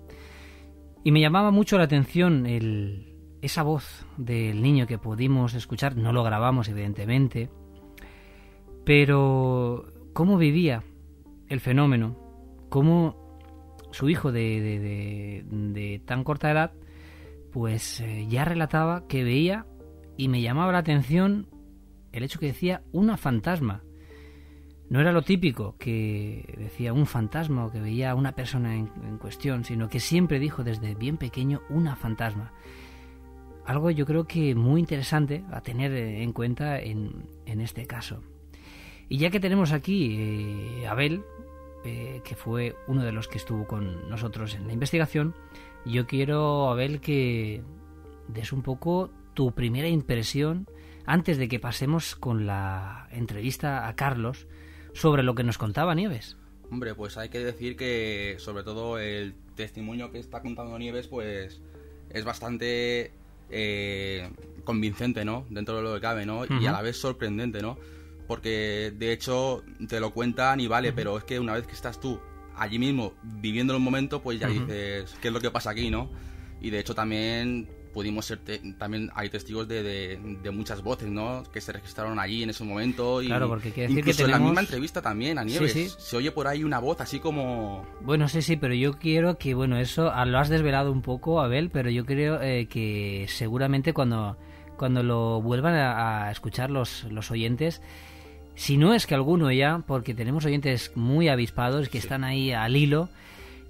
[1.05, 6.13] Y me llamaba mucho la atención el, esa voz del niño que pudimos escuchar, no
[6.13, 7.49] lo grabamos evidentemente,
[8.85, 10.83] pero cómo vivía
[11.49, 12.17] el fenómeno,
[12.69, 13.39] cómo
[13.91, 16.73] su hijo de, de- tan corta edad,
[17.53, 19.67] pues eh, ya relataba que veía
[20.17, 21.49] y me llamaba la atención
[22.13, 23.83] el hecho que decía una fantasma.
[24.91, 28.91] No era lo típico que decía un fantasma o que veía a una persona en,
[29.07, 32.53] en cuestión, sino que siempre dijo desde bien pequeño una fantasma.
[33.67, 38.23] Algo yo creo que muy interesante a tener en cuenta en, en este caso.
[39.11, 41.23] Y ya que tenemos aquí eh, Abel,
[41.85, 45.35] eh, que fue uno de los que estuvo con nosotros en la investigación,
[45.85, 47.63] yo quiero, Abel, que
[48.29, 50.67] des un poco tu primera impresión
[51.07, 54.47] antes de que pasemos con la entrevista a Carlos
[54.99, 56.37] sobre lo que nos contaba Nieves.
[56.71, 61.61] Hombre, pues hay que decir que sobre todo el testimonio que está contando Nieves, pues
[62.11, 63.13] es bastante
[63.51, 64.31] eh,
[64.65, 65.47] convincente, ¿no?
[65.49, 66.45] Dentro de lo que cabe, ¿no?
[66.45, 67.79] Y a la vez sorprendente, ¿no?
[68.27, 71.99] Porque de hecho te lo cuentan y vale, pero es que una vez que estás
[71.99, 72.21] tú
[72.57, 76.11] allí mismo viviendo el momento, pues ya dices, ¿qué es lo que pasa aquí, no?
[76.61, 81.09] Y de hecho también pudimos ser, te- también hay testigos de, de- de muchas voces,
[81.09, 81.43] ¿no?
[81.53, 83.21] Que se registraron allí en ese momento.
[83.21, 85.73] Y Claro, porque quiere decir que incluso en la tenemos- misma entrevista también a Nieves
[85.73, 85.89] sí.
[85.99, 87.85] se oye por ahí una voz así como...
[88.03, 91.41] Bueno, sí, sí, pero yo quiero que, bueno, eso ah, lo has desvelado un poco,
[91.41, 94.37] Abel, pero yo creo eh, que seguramente cuando,
[94.77, 97.83] cuando lo vuelvan a, a escuchar los, los oyentes,
[98.55, 102.77] si no es que alguno ya, porque tenemos oyentes muy avispados que están ahí al
[102.77, 103.09] hilo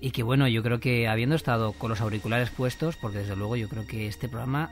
[0.00, 3.56] y que, bueno, yo creo que habiendo estado con los auriculares puestos, porque desde luego
[3.56, 4.70] yo creo que este programa,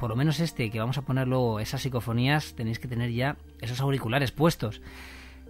[0.00, 3.36] por lo menos este, que vamos a poner luego esas psicofonías, tenéis que tener ya
[3.60, 4.80] esos auriculares puestos.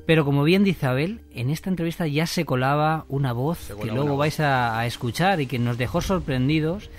[0.06, 4.10] Pero como bien dice Abel, en esta entrevista ya se colaba una voz que luego
[4.10, 4.18] voz.
[4.18, 6.90] vais a, a escuchar y que nos dejó sorprendidos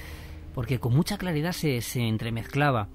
[0.55, 2.87] porque con mucha claridad se, se entremezclaba.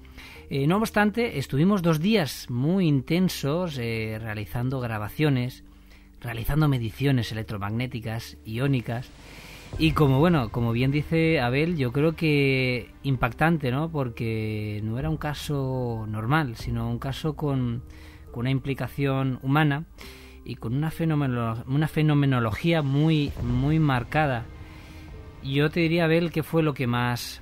[0.49, 5.63] Eh, no obstante, estuvimos dos días muy intensos eh, realizando grabaciones,
[6.21, 9.09] realizando mediciones electromagnéticas, iónicas,
[9.79, 13.89] y como bueno, como bien dice Abel, yo creo que impactante, ¿no?
[13.89, 17.81] Porque no era un caso normal, sino un caso con,
[18.31, 19.85] con una implicación humana
[20.43, 24.45] y con una, fenomeno- una fenomenología muy, muy marcada.
[25.43, 27.41] Yo te diría, Abel, ¿qué fue lo que más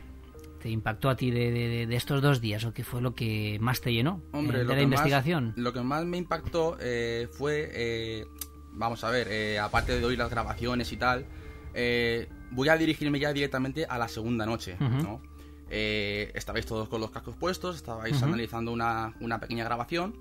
[0.62, 3.58] te impactó a ti de, de- de estos dos días o qué fue lo que
[3.60, 5.48] más te llenó Hombre, eh, de la investigación?
[5.48, 8.26] Más, lo que más me impactó eh, fue, eh,
[8.80, 11.26] vamos a ver, eh, aparte de oír las grabaciones y tal,
[11.76, 14.76] eh, voy a dirigirme ya directamente a la segunda noche.
[15.70, 20.16] Eh, estabais todos con los cascos puestos, estabais analizando una, una pequeña grabación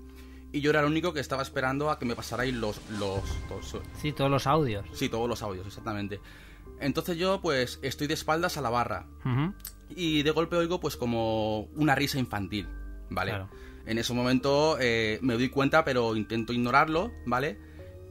[0.51, 2.79] y yo era el único que estaba esperando a que me pasarais los...
[2.99, 4.85] los, los- Sí, todos los audios.
[4.93, 6.19] sí, todos los audios, exactamente.
[6.79, 9.05] Entonces yo pues estoy de espaldas a la barra
[9.89, 12.67] y de golpe oigo pues como una risa infantil,
[13.09, 13.31] ¿vale?
[13.31, 13.49] Claro.
[13.87, 17.57] En ese momento eh, me doy cuenta, pero intento ignorarlo, ¿vale?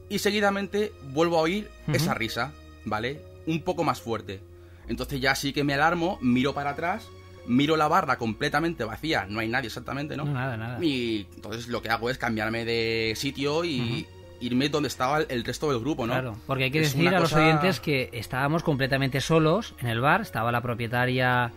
[0.09, 2.51] Y seguidamente vuelvo a oír esa risa,
[2.85, 3.21] ¿vale?
[3.45, 4.41] Un poco más fuerte.
[4.87, 7.07] Entonces ya sí que me alarmo, miro para atrás,
[7.47, 10.25] miro la barra completamente vacía, no hay nadie exactamente, ¿no?
[10.25, 10.83] No, nada, nada.
[10.83, 14.07] Y entonces lo que hago es cambiarme de sitio y
[14.41, 16.13] irme donde estaba el resto del grupo, ¿no?
[16.13, 19.87] Claro, porque hay que Es decir a los cosa- oyentes que estábamos completamente solos en
[19.87, 21.51] el bar, estaba la propietaria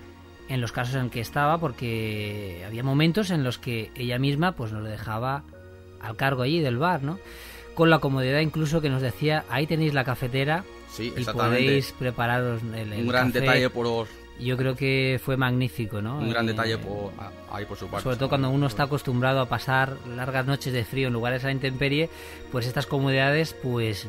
[0.48, 4.72] en los casos en que estaba, porque había momentos en los que ella misma pues
[4.72, 5.44] nos dejaba
[6.00, 7.18] al cargo allí del bar, ¿no?
[7.74, 12.62] Con la comodidad incluso que nos decía, ahí tenéis la cafetera Sí, y podéis prepararos
[12.74, 13.40] el, el un gran café".
[13.40, 14.06] detalle por
[14.38, 16.18] Yo creo que fue magnífico, ¿no?
[16.18, 17.12] un gran Eh, detalle por
[17.50, 18.02] ahí por su parte.
[18.04, 21.46] sobre todo cuando uno está acostumbrado a pasar largas noches de frío en lugares a
[21.46, 22.10] la intemperie,
[22.50, 24.06] pues estas comodidades pues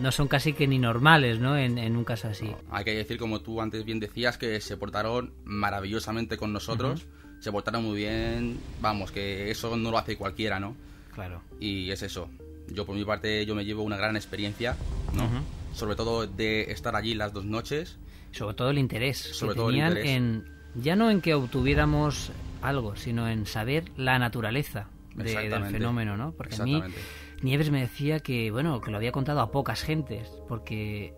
[0.00, 1.56] no son casi que ni normales, ¿no?
[1.56, 2.52] En, en un caso así.
[2.70, 7.06] Hay que decir, como tú antes bien decías, que se portaron maravillosamente con nosotros.
[7.40, 8.58] Se portaron muy bien.
[8.80, 10.76] Vamos, que eso no lo hace cualquiera, ¿no?
[11.14, 11.42] Claro.
[11.58, 12.28] Y es eso.
[12.74, 14.76] Yo, por mi parte, yo me llevo una gran experiencia,
[15.14, 15.28] ¿no?
[15.74, 17.98] Sobre todo de estar allí las dos noches.
[18.30, 20.06] Sobre todo el interés Sobre que todo el interés.
[20.08, 22.32] en ya no en que obtuviéramos
[22.62, 26.32] algo, sino en saber la naturaleza de- del fenómeno, ¿no?
[26.32, 26.82] Porque a mí.
[27.42, 31.12] Nieves me decía que, bueno, que lo había contado a pocas gentes, porque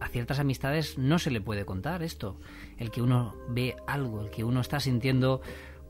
[0.00, 2.38] a ciertas amistades no se le puede contar esto.
[2.78, 5.40] El que uno ve algo, el que uno está sintiendo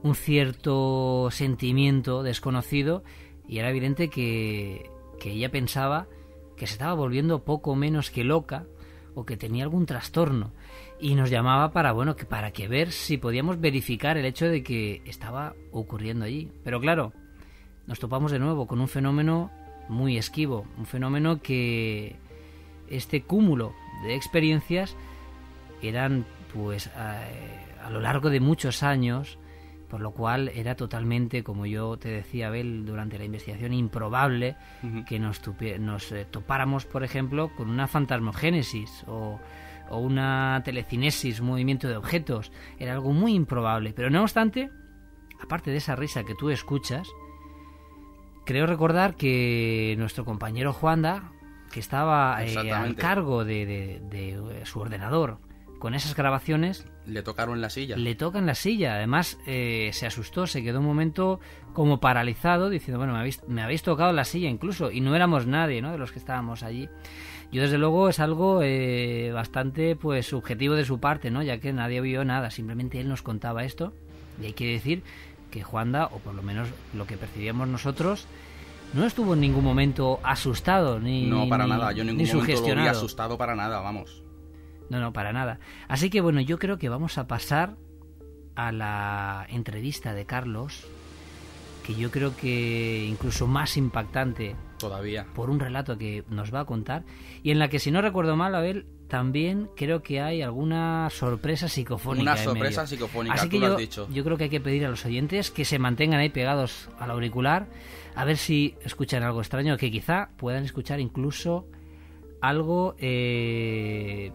[0.03, 3.05] un cierto sentimiento desconocido
[3.49, 6.07] y era evidente que, que ella pensaba
[6.57, 8.67] que se estaba volviendo poco menos que loca
[9.15, 10.53] o que tenía algún trastorno.
[10.99, 14.63] Y nos llamaba para bueno que para que ver si podíamos verificar el hecho de
[14.63, 16.51] que estaba ocurriendo allí.
[16.65, 17.13] Pero claro
[17.87, 19.51] nos topamos de nuevo con un fenómeno
[19.89, 22.17] muy esquivo, un fenómeno que
[22.89, 24.97] este cúmulo de experiencias
[25.83, 27.23] eran pues a,
[27.85, 29.39] a lo largo de muchos años,
[29.89, 34.57] por lo cual era totalmente, como yo te decía, Abel, durante la investigación, improbable
[35.07, 35.41] que nos,
[36.13, 39.39] eh, topáramos, por ejemplo, con una fantasmogénesis o,
[39.91, 42.51] o una telecinesis, un movimiento de objetos.
[42.79, 44.71] Era algo muy improbable, pero no obstante,
[45.41, 47.09] aparte de esa risa que tú escuchas,
[48.45, 51.33] creo recordar que nuestro compañero Juanda,
[51.73, 55.39] que estaba eh, al cargo de, de- de, su ordenador
[55.79, 57.97] con esas grabaciones, Le tocaron la silla.
[57.97, 58.95] le toca en la silla.
[58.97, 61.41] Además, eh, se asustó, se quedó un momento
[61.73, 65.47] como paralizado, diciendo, bueno, me habéis, me habéis tocado la silla incluso, y no éramos
[65.47, 65.93] nadie, ¿no?
[65.93, 66.89] De los que estábamos allí.
[67.53, 71.43] Yo, desde luego, es algo eh, bastante, pues, subjetivo de su parte, ¿no?
[71.43, 73.93] Ya que nadie vio nada, simplemente él nos contaba esto,
[74.43, 75.03] y hay que decir
[75.51, 78.27] que Juanda, o por lo menos lo que percibíamos nosotros,
[78.95, 81.93] no estuvo en ningún momento asustado, ni No, para ni- nada.
[81.93, 84.23] Yo en ni ningún momento lo vi asustado para nada, vamos.
[84.91, 85.59] No, no, para nada.
[85.89, 87.77] Así que bueno, yo creo que vamos a pasar
[88.55, 90.87] a la entrevista de Carlos,
[91.85, 95.27] que yo creo que incluso más impactante Todavía.
[95.35, 97.05] por un relato que nos va a contar,
[97.43, 101.69] y en la que si no recuerdo mal, Abel, también creo que hay alguna sorpresa
[101.69, 102.33] psicofónica.
[102.33, 102.87] Una sorpresa medio.
[102.97, 104.09] psicofónica, Así tú que lo yo, has dicho.
[104.11, 107.11] yo creo que hay que pedir a los oyentes que se mantengan ahí pegados al
[107.11, 107.69] auricular,
[108.17, 111.67] a ver si escuchan algo extraño, que quizá puedan escuchar incluso
[112.41, 114.33] algo eh,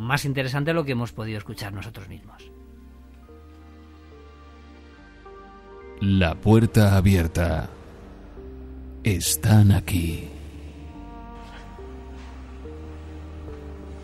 [0.00, 2.50] más interesante de lo que hemos podido escuchar nosotros mismos.
[6.00, 7.68] La puerta abierta.
[9.04, 10.28] Están aquí.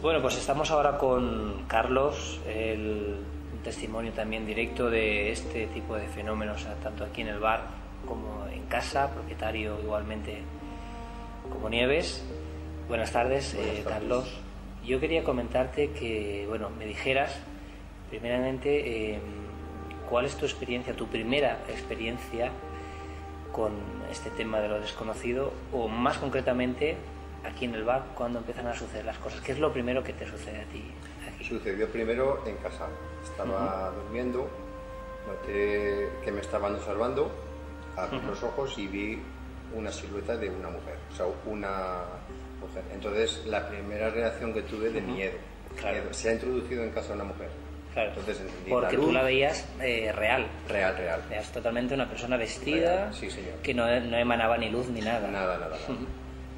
[0.03, 3.17] Bueno, pues estamos ahora con Carlos, el
[3.53, 7.63] un testimonio también directo de este tipo de fenómenos, tanto aquí en el bar
[8.07, 10.43] como en casa, propietario igualmente
[11.51, 12.23] como Nieves.
[12.89, 14.46] Buenas tardes, eh, Carlos.
[14.87, 17.37] Yo quería comentarte que, bueno, me dijeras,
[18.09, 19.21] primeramente, eh,
[20.09, 22.53] cuál es tu experiencia, tu primera experiencia
[23.51, 23.73] con
[24.13, 26.97] este tema de lo desconocido, o más concretamente,
[27.45, 29.41] aquí en el bar, cuando empiezan a suceder las cosas.
[29.41, 30.85] ¿Qué es lo primero que te sucede a ti
[31.27, 31.45] aquí?
[31.45, 32.87] Sucedió primero en casa.
[33.25, 34.49] Estaba durmiendo,
[35.27, 37.31] noté que me estaban observando,
[37.97, 39.19] abrí los ojos y vi
[39.75, 42.05] una silueta de una mujer, o sea, una
[42.67, 42.83] mujer.
[42.93, 45.33] Entonces, la primera reacción que tuve de miedo.
[45.79, 45.99] Claro.
[45.99, 46.15] miedo.
[46.15, 47.49] Se ha introducido en casa una mujer.
[47.93, 50.47] Claro, Entonces porque la tú la veías eh, real.
[50.69, 51.23] Real, real.
[51.31, 53.55] Veías totalmente una persona vestida, sí, señor.
[53.63, 55.27] que no, no emanaba ni luz ni nada.
[55.29, 55.99] Nada, nada, nada.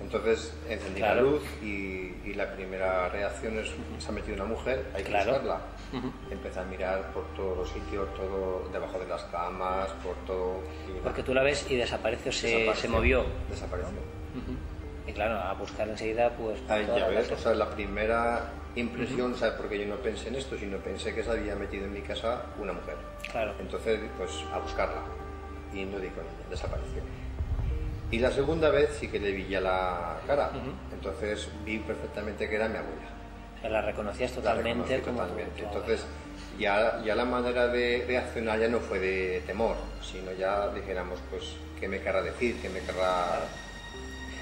[0.03, 1.15] Entonces encendí Claro.
[1.17, 5.11] la luz y, y la primera reacción es, se ha metido una mujer, hay que
[5.11, 5.31] Claro.
[5.33, 5.61] buscarla.
[6.31, 10.61] Empecé a mirar por todos los sitios, todo debajo de las camas, por todo.
[11.05, 12.83] Porque tú la ves y desapareció, se, desapareció.
[12.83, 13.25] se movió.
[13.51, 13.91] Desapareció.
[15.09, 16.61] Y claro, a buscar enseguida, pues.
[16.69, 19.55] ya la ves, o sea, la primera impresión, ¿sabes?
[19.55, 22.43] Porque yo no pensé en esto, sino pensé que se había metido en mi casa
[22.59, 22.97] una mujer.
[23.33, 23.55] Claro.
[23.59, 25.03] Entonces, pues a buscarla.
[25.73, 27.03] Y no di con ella, desapareció.
[28.11, 30.51] Y la segunda vez sí que le vi ya la cara.
[30.93, 33.09] Entonces vi perfectamente que era mi abuela.
[33.57, 35.63] O sea, la reconocías La totalmente reconocí como totalmente.
[35.63, 36.07] Entonces
[36.59, 41.57] ya, ya la manera de reaccionar ya no fue de temor, sino ya dijéramos, pues,
[41.79, 42.61] ¿qué me querrá decir?
[42.61, 43.41] ¿Qué me querrá...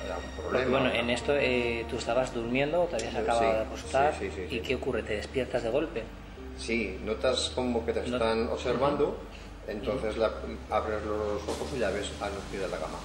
[0.07, 0.79] ¿Habrá un Porque, problema?
[0.81, 4.15] bueno, en esto eh, tú estabas durmiendo, te habías acabado sí, de acostar.
[4.19, 5.03] sí, sí, ¿Y qué ocurre?
[5.03, 6.03] ¿Te despiertas de golpe?
[6.59, 9.19] Sí, notas como que te están observando,
[9.69, 10.33] entonces la-
[10.71, 12.99] abres los ojos y ya ves a los pies de la cama.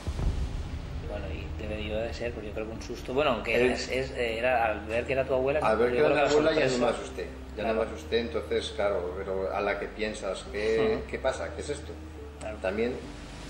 [1.09, 3.13] Bueno, y debió de ser, porque yo creo que un susto.
[3.13, 5.59] Bueno, aunque El- es, es- eh, era al ver que era tu abuela.
[5.61, 7.27] Al ver que era la la abuela ya no me asusté,
[7.57, 7.73] ya Claro.
[7.73, 11.09] no me asusté, entonces claro, pero a la que piensas, ¿qué, Ujú.
[11.11, 11.53] ¿qué pasa?
[11.53, 11.91] ¿Qué es esto?
[12.39, 12.57] Claro.
[12.61, 12.93] También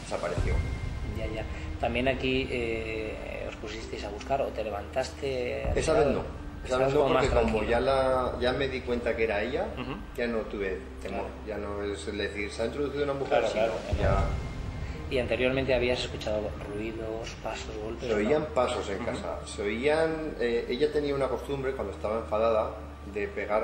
[0.04, 0.54] desapareció.
[1.18, 1.44] Ya, ya.
[1.80, 5.70] También aquí eh, pusisteis a buscar o te levantaste.
[5.80, 6.24] Esa vez no,
[6.66, 9.96] esa vez no porque como ya, la, ya me di cuenta que era ella, Ujú.
[10.18, 11.48] ya no tuve temor, Claro.
[11.48, 14.24] ya no es el decir, se ha introducido una mujer, Claro, claro, ya
[15.10, 18.08] Y anteriormente habías escuchado ruidos, pasos, golpes.
[18.08, 18.26] se ¿o no?
[18.28, 22.72] oían pasos en casa, se oían, eh, ella tenía una costumbre cuando estaba enfadada
[23.14, 23.64] de pegar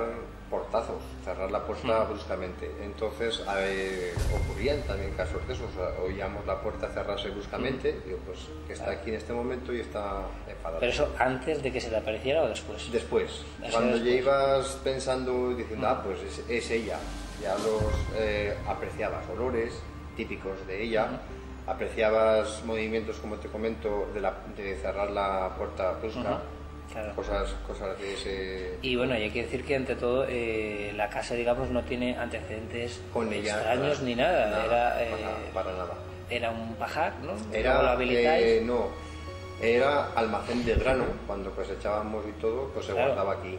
[0.50, 5.70] portazos, cerrar la puerta bruscamente, entonces eh, ocurrían también casos de esos,
[6.02, 10.22] oíamos la puerta cerrarse bruscamente, digo, pues que está aquí en este momento y está
[10.48, 10.80] enfadada.
[10.80, 12.90] Pero eso antes de que se te apareciera o después.
[12.90, 14.22] Después, cuando ya después.
[14.22, 16.98] ibas pensando, diciendo, ah, pues es, es ella,
[17.42, 19.74] ya los eh, apreciabas olores
[20.16, 21.08] típicos de ella,
[21.66, 26.57] apreciabas movimientos, como te comento, de, la, de cerrar la puerta brusca, Ujú,
[26.92, 27.14] claro.
[27.14, 28.78] cosas, cosas de ese...
[28.82, 32.16] Y bueno, y hay que decir que ante todo eh, la casa, digamos, no tiene
[32.16, 33.54] antecedentes con ella.
[33.56, 34.46] extraños para- ni nada.
[34.50, 35.94] nada, era, eh, para, nada.
[36.30, 37.32] era un pajar, ¿no?
[37.32, 38.44] Lo Era, habilitáis.
[38.44, 38.88] eh, no,
[39.60, 43.14] era almacén de grano, cuando cosechábamos y todo, pues se Claro.
[43.14, 43.58] guardaba aquí.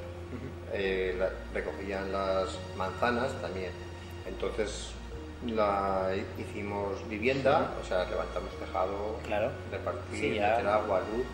[0.72, 3.72] Eh, la- recogían las manzanas también.
[4.28, 4.92] Entonces
[5.48, 9.50] la hicimos vivienda, o sea, levantamos tejado, Claro.
[9.72, 10.50] repartir, Sí, ya.
[10.52, 11.26] meter agua, luz,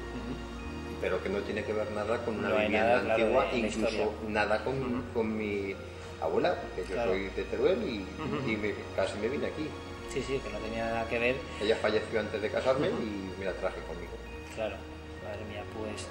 [1.01, 4.63] pero que no tiene que ver nada con una No vivienda nada, antigua, incluso nada
[4.63, 5.75] con, con mi
[6.21, 7.11] abuela, que yo Claro.
[7.11, 9.67] soy de Teruel y, y me- casi me vine aquí.
[10.09, 11.35] Sí, sí, que no tenía nada que ver.
[11.61, 14.13] Ella falleció antes de casarme y me la traje conmigo.
[14.55, 14.75] Claro,
[15.23, 16.07] madre mía, pues.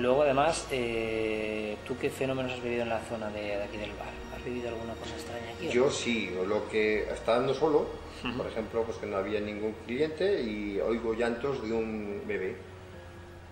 [0.00, 3.90] Luego, además, eh, ¿tú qué fenómenos has vivido en la zona de, de aquí del
[3.92, 4.08] bar?
[4.36, 5.68] ¿Has vivido alguna cosa extraña aquí?
[5.68, 7.86] Yo sí, lo que estando solo,
[8.36, 12.56] por ejemplo, pues que no había ningún cliente y oigo llantos de un bebé.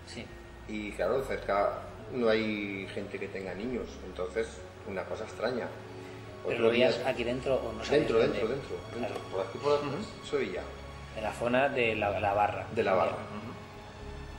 [0.05, 0.25] Sí.
[0.67, 1.73] Y claro, cerca
[2.13, 4.47] no hay gente que tenga niños, entonces
[4.87, 5.67] una cosa extraña.
[6.45, 8.97] ¿Pero lo veías día- aquí dentro o no Dentro, dentro, dentro, dentro.
[8.97, 9.15] Claro.
[9.31, 10.61] Por aquí por atrás soy ya,
[11.17, 12.65] En la zona de la, la barra.
[12.73, 13.15] de la barra.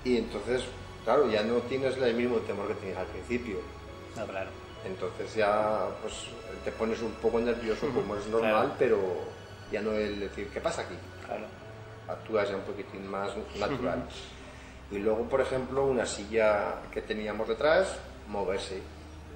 [0.05, 0.65] Y entonces,
[1.05, 3.57] claro, ya no tienes el mismo temor que tenías al principio.
[4.17, 4.51] No, claro.
[4.85, 6.15] Entonces ya pues
[6.63, 8.75] te pones un poco nervioso como es normal, Claro.
[8.79, 8.99] pero
[9.73, 10.95] ya no el decir, ¿qué pasa aquí?
[11.27, 11.45] Claro.
[12.07, 14.05] actúas ya un poquitín más natural.
[14.91, 17.97] Y luego, por ejemplo, una silla que teníamos detrás,
[18.29, 18.81] moverse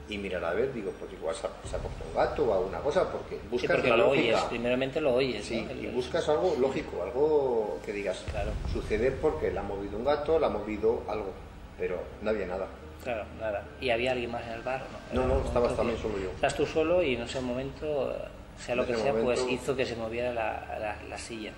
[0.08, 2.54] y mirar a ver, digo, pues igual se ha, se ha puesto un gato o
[2.54, 4.22] alguna cosa, porque Sí, buscas porque la lo lógica.
[4.36, 5.44] oyes, primeramente lo oyes.
[5.44, 5.70] Sí, ¿no?
[5.70, 8.50] El- y buscas algo lógico, algo que digas, Claro.
[8.72, 11.32] sucede porque la ha movido un gato, la ha movido algo,
[11.78, 12.66] pero no había nada.
[13.04, 13.64] Claro, nada.
[13.80, 14.82] ¿Y había alguien más en el bar
[15.12, 15.26] no?
[15.26, 16.30] No, no, estabas también solo yo.
[16.30, 18.14] Estás tú solo y en ese momento,
[18.58, 21.52] sea lo En que sea, pues hizo que se moviera la, la- la silla.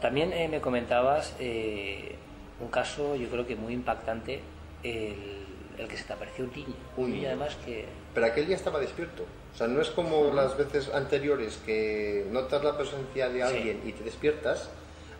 [0.00, 2.14] También eh, me comentabas eh,
[2.60, 4.40] un caso, yo creo que muy impactante,
[4.82, 5.44] el,
[5.78, 6.74] el que se te apareció un niño.
[6.96, 7.86] Un niño además que...
[8.14, 9.24] Pero aquel día estaba despierto.
[9.54, 13.42] O sea, no es como las veces anteriores que notas la presencia de Sí.
[13.42, 14.70] alguien y te despiertas.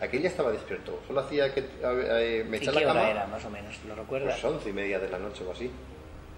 [0.01, 1.01] Aquel día estaba despierto.
[1.07, 3.11] Solo hacía que eh, me ¿Y eché a qué la hora cama.
[3.11, 3.75] era, más o menos?
[3.87, 4.39] ¿Lo recuerdas?
[4.41, 5.71] Pues once y media de la noche o así.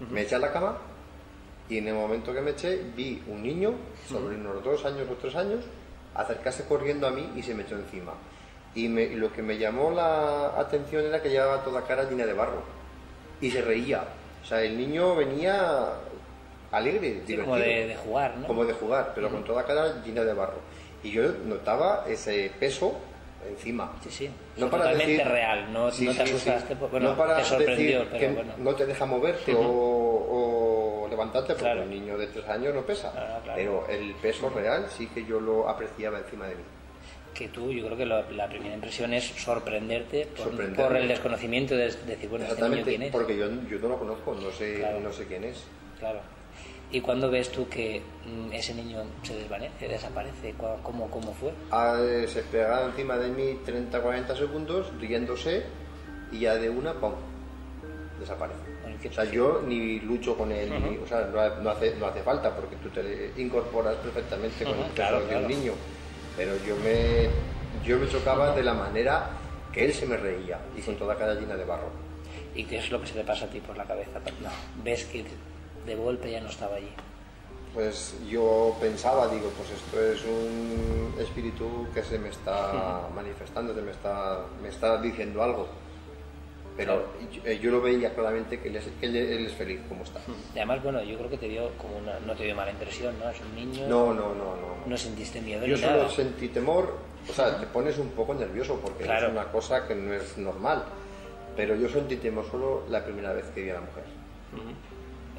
[0.09, 0.77] Me eché a la cama
[1.69, 3.73] y en el momento que me eché vi un niño
[4.09, 5.63] sobre unos dos años o tres años
[6.15, 8.13] acercarse corriendo a mí y se me echó encima.
[8.75, 12.25] Y, me- y lo que me llamó la atención era que llevaba toda cara llena
[12.25, 12.63] de barro
[13.41, 14.03] y se reía.
[14.41, 15.89] O sea, el niño venía
[16.71, 18.47] alegre, Sí, como divertido, de, de jugar, ¿no?
[18.47, 20.59] como de jugar, pero con toda cara llena de barro.
[21.03, 22.93] Y yo notaba ese peso
[23.49, 23.91] encima.
[24.03, 24.29] Sí, sí.
[24.55, 27.75] No para Totalmente decir- real, no, Sí, no te asustaste, bueno, no para te sorprendió,
[27.99, 28.53] decir pero que bueno.
[28.57, 31.81] no te deja moverte o, o levantarte porque Claro.
[31.83, 33.11] un niño de tres años no pesa.
[33.11, 33.53] Claro, claro.
[33.55, 36.61] Pero el peso real sí que yo lo apreciaba encima de mí.
[37.33, 40.27] Que tú, yo creo que lo- la primera impresión es sorprenderte
[40.75, 43.11] por, el desconocimiento de, de decir, bueno, este niño Exactamente, quién es.
[43.11, 44.99] porque yo, yo no lo conozco, no sé, Claro.
[44.99, 45.63] no sé quién es.
[45.99, 46.19] Claro.
[46.91, 50.53] ¿Y cuándo ves tú que mm, ese niño se desvanece, desaparece?
[50.57, 51.51] ¿Cuá- ¿Cómo, cómo fue?
[51.71, 55.63] Ah, se pegaba encima de mí 30-40 segundos, riéndose,
[56.33, 57.13] y ya de una, ¡pum!
[58.19, 58.59] desaparece.
[58.83, 61.95] Bueno, ¿qué- O sea, yo ni lucho con él, ni- o sea, no, no hace,
[61.95, 65.45] no hace falta porque tú te incorporas perfectamente con el claro, de claro.
[65.45, 65.73] un niño.
[66.37, 67.29] Pero yo me,
[67.85, 69.29] yo me chocaba de la manera
[69.71, 71.89] que él se me reía y con toda cara llena de barro.
[72.55, 74.19] ¿Y qué es lo que se te pasa a ti por la cabeza?
[74.41, 74.49] No,
[74.83, 75.25] ves que
[75.85, 76.91] de golpe ya no estaba allí.
[77.73, 83.81] Pues yo pensaba, digo, pues esto es un espíritu que se me está manifestando, se
[83.81, 85.67] me está, me está diciendo algo.
[86.85, 90.03] Pero yo, eh, yo lo veía claramente que él es, él, él es feliz como
[90.03, 90.19] está.
[90.53, 93.15] Y además, bueno, yo creo que te dio como una, no te dio mala impresión,
[93.19, 93.29] ¿no?
[93.29, 93.87] Es un niño.
[93.87, 94.71] No, no, no, no.
[94.85, 96.09] No sentiste miedo Yo ni solo nada.
[96.09, 96.97] sentí temor,
[97.29, 99.27] o sea, te pones un poco nervioso porque Claro.
[99.27, 100.83] es una cosa que no es normal.
[101.55, 104.03] Pero yo sentí temor solo la primera vez que vi a la mujer.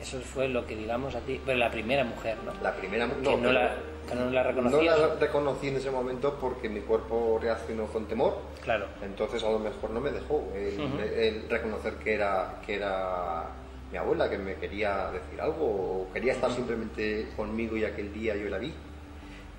[0.03, 2.53] Eso fue lo que digamos a ti, pero la primera mujer, ¿no?
[2.61, 3.75] La primera mu- que no, pero- la,
[4.09, 4.99] que no la No reconocías.
[4.99, 8.37] la reconocí en ese momento porque mi cuerpo reaccionó con temor.
[8.63, 8.87] Claro.
[9.01, 10.99] Entonces a lo mejor no me dejó el, Ujú.
[10.99, 13.45] el reconocer que era, que era
[13.93, 18.35] mi abuela, que me quería decir algo, o quería estar simplemente conmigo y aquel día
[18.35, 18.73] yo la vi.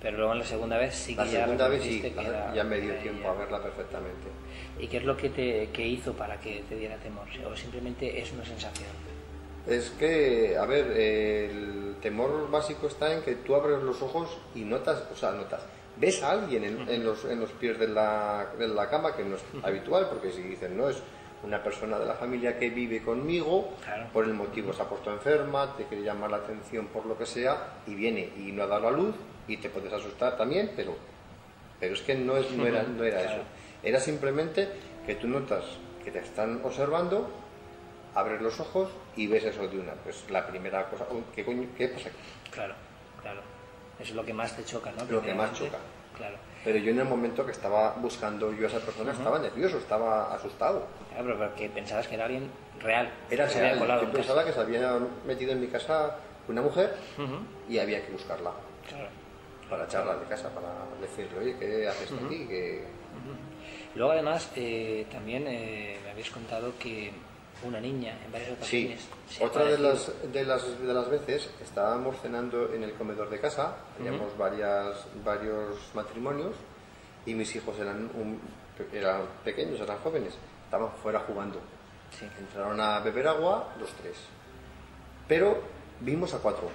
[0.01, 2.53] Pero luego en la segunda vez sí que La ya segunda vez sí, que era-
[2.53, 4.27] ya me dio tiempo a verla perfectamente.
[4.77, 7.23] ¿Y qué es lo que te que hizo para que te diera temor?
[7.49, 8.89] ¿O simplemente es una sensación?
[9.67, 14.61] Es que, a ver, el temor básico está en que tú abres los ojos y
[14.61, 15.61] notas, o sea, notas,
[15.95, 19.23] ves a alguien en, en los, en los pies de la, de la cama, que
[19.23, 20.97] no es habitual, porque si dicen, no, es
[21.43, 24.07] una persona de la familia que vive conmigo, Claro.
[24.11, 27.25] por el motivo se ha puesto enferma, te quiere llamar la atención por lo que
[27.25, 29.15] sea, y viene y no ha dado la luz,
[29.47, 30.95] y te puedes asustar también, pero,
[31.79, 33.35] pero es que no, es, no era, no era Claro.
[33.35, 33.43] eso.
[33.83, 34.67] Era simplemente
[35.05, 35.63] que tú notas
[36.03, 37.29] que te están observando,
[38.15, 39.93] abres los ojos y ves eso de una.
[39.93, 41.05] Pues la primera cosa,
[41.35, 42.17] ¿qué, coño, qué pasa aquí?
[42.51, 42.73] Claro,
[43.21, 43.41] claro.
[43.99, 45.05] Eso es lo que más te choca, ¿no?
[45.05, 45.77] Lo que más choca.
[46.17, 46.35] Claro.
[46.63, 50.33] Pero yo en el momento que estaba buscando yo a esa persona estaba nervioso, estaba
[50.33, 50.87] asustado.
[51.09, 52.49] Claro, pero porque pensabas que era alguien
[52.79, 53.11] real.
[53.29, 53.79] Era que había real.
[53.79, 54.21] colado Yo en casa.
[54.23, 57.37] pensaba que se había metido en mi casa una mujer Ujú.
[57.69, 58.51] y había que buscarla
[58.87, 59.07] Claro.
[59.69, 60.69] para echarla de casa, para
[61.01, 62.45] decirle, oye, ¿qué haces aquí?
[62.47, 62.85] Que...
[63.95, 67.11] Luego además eh, también eh, me habéis contado que
[67.63, 71.49] una niña en varias Sí, ocasiones se otra de las, de, las, de las veces
[71.61, 76.55] estábamos cenando en el comedor de casa, teníamos varias, varios matrimonios
[77.25, 78.39] y mis hijos eran, un-
[78.91, 80.33] eran pequeños, eran jóvenes,
[80.65, 81.59] estaban fuera jugando.
[82.19, 82.27] Sí.
[82.39, 84.15] Entraron a beber agua los tres,
[85.27, 85.61] pero
[86.01, 86.69] vimos a cuatro.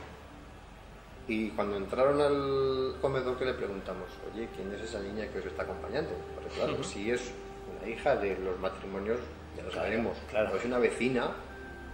[1.29, 5.45] Y cuando entraron al comedor que le preguntamos, oye, ¿quién es esa niña que os
[5.47, 6.11] está acompañando?
[6.35, 7.31] Porque claro, si es
[7.79, 9.21] una hija de los matrimonios,
[9.59, 10.17] ya lo Claro, sabemos.
[10.31, 10.51] claro.
[10.53, 11.31] O es una vecina,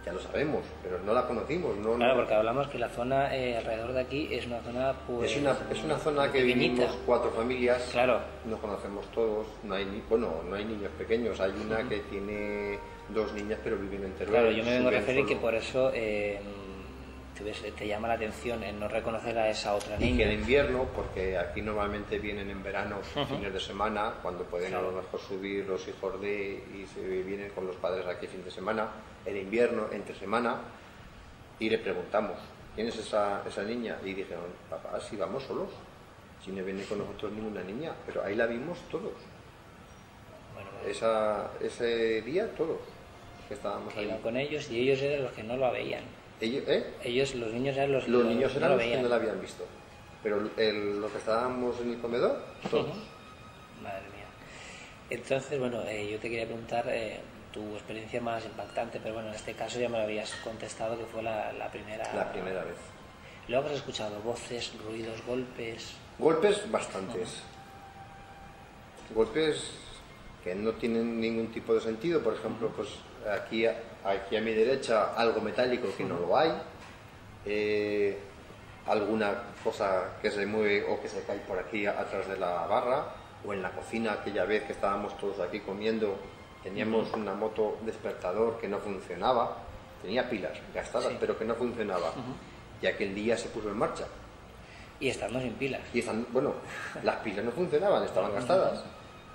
[0.04, 1.76] ya lo sabemos, pero no la conocimos.
[1.78, 4.94] No, Claro, no- porque hablamos que la zona eh, alrededor de aquí es una zona
[5.06, 6.74] pues es, una, es una zona que pequeñita.
[6.82, 8.20] vivimos cuatro familias, Claro.
[8.44, 12.78] nos conocemos todos, no hay, ni- bueno, no hay niños pequeños, hay una que tiene
[13.08, 14.30] dos niñas pero viven en Teruel.
[14.42, 15.28] Claro, yo me vengo a referir solo.
[15.28, 16.38] que por eso eh,
[17.36, 20.26] te, ves- te llama la atención el no reconocer a esa otra Y que niña.
[20.26, 24.92] en invierno, porque aquí normalmente vienen en verano, fines de semana, cuando pueden a lo
[24.92, 28.88] mejor subir los hijos de y se vienen con los padres aquí fin de semana,
[29.26, 30.58] en invierno, entre semana,
[31.58, 32.36] y le preguntamos,
[32.74, 33.98] ¿quién es esa, esa niña?
[34.04, 35.70] Y dijeron, papá, si vamos solos,
[36.44, 39.12] si no viene con nosotros ninguna niña, pero ahí la vimos todos,
[40.54, 42.78] Bueno, Esa, ese día todos,
[43.48, 44.18] que estábamos ahí.
[44.22, 46.02] con ellos y ellos eran los que no lo veían.
[46.44, 46.84] Ellos, ¿eh?
[47.02, 49.40] Ellos, los niños eran los, Los niños eran no los lo que no la habían
[49.40, 49.64] visto,
[50.22, 52.38] pero el, los que estábamos en el comedor,
[52.70, 52.96] todos.
[53.82, 54.26] Madre mía.
[55.08, 57.20] Entonces, bueno, eh, yo te quería preguntar eh,
[57.50, 61.06] tu experiencia más impactante, pero bueno, en este caso ya me lo habías contestado que
[61.06, 62.12] fue la, la primera.
[62.14, 62.76] La primera vez.
[63.48, 65.94] Luego has escuchado voces, ruidos, golpes.
[66.18, 67.40] Golpes bastantes.
[69.14, 69.70] Golpes
[70.42, 72.20] que no tienen ningún tipo de sentido.
[72.22, 72.88] Por ejemplo, pues
[73.30, 73.66] aquí,
[74.04, 76.52] aquí a mi derecha algo metálico que no lo hay.
[77.46, 78.18] Eh,
[78.86, 83.06] alguna cosa que se mueve o que se cae por aquí atrás de la barra.
[83.46, 86.16] O en la cocina, aquella vez que estábamos todos aquí comiendo,
[86.62, 89.58] teníamos una moto despertador que no funcionaba.
[90.00, 91.16] Tenía pilas gastadas, Sí.
[91.20, 92.12] pero que no funcionaba.
[92.80, 94.04] Y aquel día se puso en marcha.
[95.00, 95.80] Y estando sin pilas.
[95.92, 96.54] Y están, bueno,
[97.02, 98.82] las pilas no funcionaban, estaban gastadas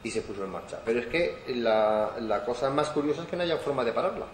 [0.04, 0.80] y se puso en marcha.
[0.86, 4.26] Pero es que la, la cosa más curiosa es que no haya forma de pararla.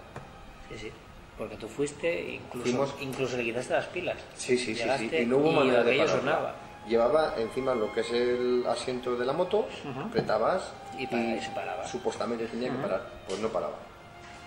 [0.70, 0.92] Sí, sí.
[1.38, 4.18] Porque tú fuiste, incluso, Fuimos- incluso le quitaste las pilas.
[4.36, 5.10] Sí, sí, sí, sí.
[5.18, 6.20] Y no hubo manera de pararla.
[6.20, 6.56] sonaba.
[6.88, 9.68] Llevaba encima lo que es el asiento de la moto,
[10.08, 11.86] apretabas Y para- y se paraba.
[11.88, 13.02] supuestamente tenía que parar.
[13.28, 13.74] Pues no paraba.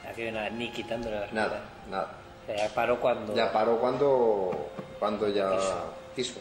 [0.08, 1.90] Aquello nada, ni quitándole las Nada, pilas.
[1.90, 2.08] nada.
[2.56, 3.34] Ya paró cuando.
[3.34, 5.94] Ya paró cuando, cuando ya Quiso.
[6.16, 6.40] quiso.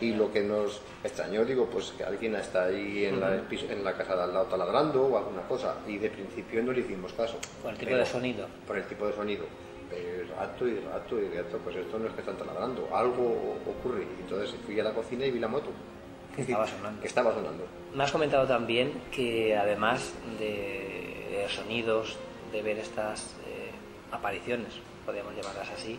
[0.00, 3.92] Y lo que nos extrañó, digo, pues que alguien está ahí en, la, en la
[3.94, 5.76] casa de al lado taladrando o alguna cosa.
[5.86, 7.36] Y de principio no le hicimos caso.
[7.62, 8.46] Por el tipo Pero- de sonido.
[8.66, 9.44] Por el tipo de sonido.
[9.90, 14.04] Pero rato y rato y rato, pues esto no es que están taladrando, algo ocurre.
[14.20, 15.70] Entonces fui a la cocina y vi la moto.
[16.34, 17.00] Que estaba sonando.
[17.00, 17.64] Que estaba sonando.
[17.94, 22.16] Me has comentado también que además de, de sonidos,
[22.52, 23.70] de ver estas eh,
[24.12, 24.74] apariciones,
[25.04, 25.98] podríamos llamarlas así,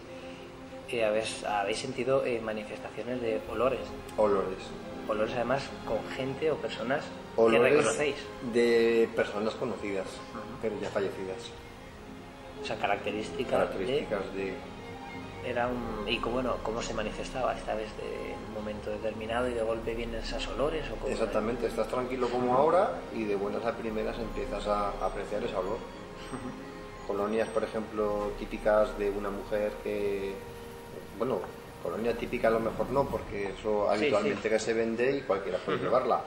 [0.93, 3.81] eh, habéis, habéis sentido eh, manifestaciones de olores.
[4.17, 4.59] Olores.
[5.07, 7.03] Olores además con gente o personas
[7.35, 8.15] que reconocéis.
[8.53, 10.07] de personas conocidas,
[10.61, 11.51] pero ya fallecidas.
[12.61, 14.45] O sea, características, Características de...
[14.45, 14.53] de...
[15.43, 16.07] Era un...
[16.07, 20.21] ¿Y bueno, cómo se manifestaba esta vez de, un momento determinado y de golpe vienen
[20.21, 20.85] esos olores?
[20.91, 25.43] O cómo Exactamente, estás tranquilo como ahora y de buenas a primeras empiezas a apreciar
[25.43, 25.79] ese olor.
[27.07, 30.35] Colonias, por ejemplo, típicas de una mujer que,
[31.17, 31.39] bueno,
[31.83, 34.49] colonia típica a lo mejor no, porque eso habitualmente sí.
[34.49, 36.21] que se vende y cualquiera puede llevarla.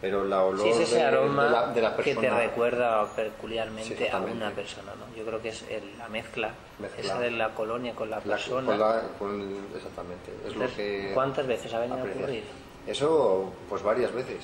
[0.00, 2.38] Pero la olor Sí, es ese de, aroma de la, de la que te persona.
[2.38, 5.16] recuerda peculiarmente a una persona, ¿no?
[5.16, 7.00] Yo creo que es el- la mezcla, Mezcla.
[7.02, 8.66] esa de la colonia con la la- persona.
[8.66, 10.30] con la- con- exactamente.
[10.46, 12.44] Es lo que ¿Cuántas veces ha venido a ocurrir?
[12.86, 14.40] Eso, pues varias veces.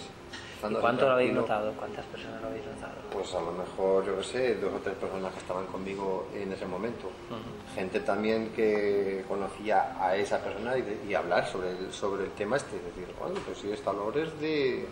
[0.60, 1.72] ¿Y Estando cuánto lo habéis notado?
[1.72, 2.92] ¿Cuántas personas lo habéis notado?
[3.12, 6.52] Pues a lo mejor, yo qué sé, dos o tres personas que estaban conmigo en
[6.52, 7.10] ese momento.
[7.74, 12.30] Gente también que conocía a esa persona y, de- y hablar sobre el, sobre el
[12.32, 12.76] tema este.
[12.78, 14.86] Decir, bueno, pues sí, este olor es de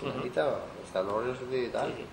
[0.00, 1.88] fulanita, este olor es de tal.
[1.90, 2.04] Sí, sí.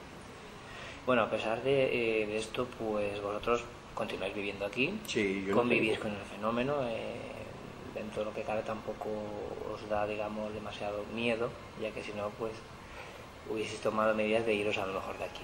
[1.05, 3.64] Bueno, a pesar de, eh, de esto, pues vosotros
[3.95, 7.18] continuáis viviendo aquí, Sí, yo no convivís con el fenómeno, eh,
[7.95, 9.10] dentro de lo que cabe tampoco
[9.74, 11.49] os da, digamos, demasiado miedo,
[11.82, 12.53] ya que si no, pues
[13.50, 15.41] hubieseis tomado medidas de iros a lo mejor de aquí.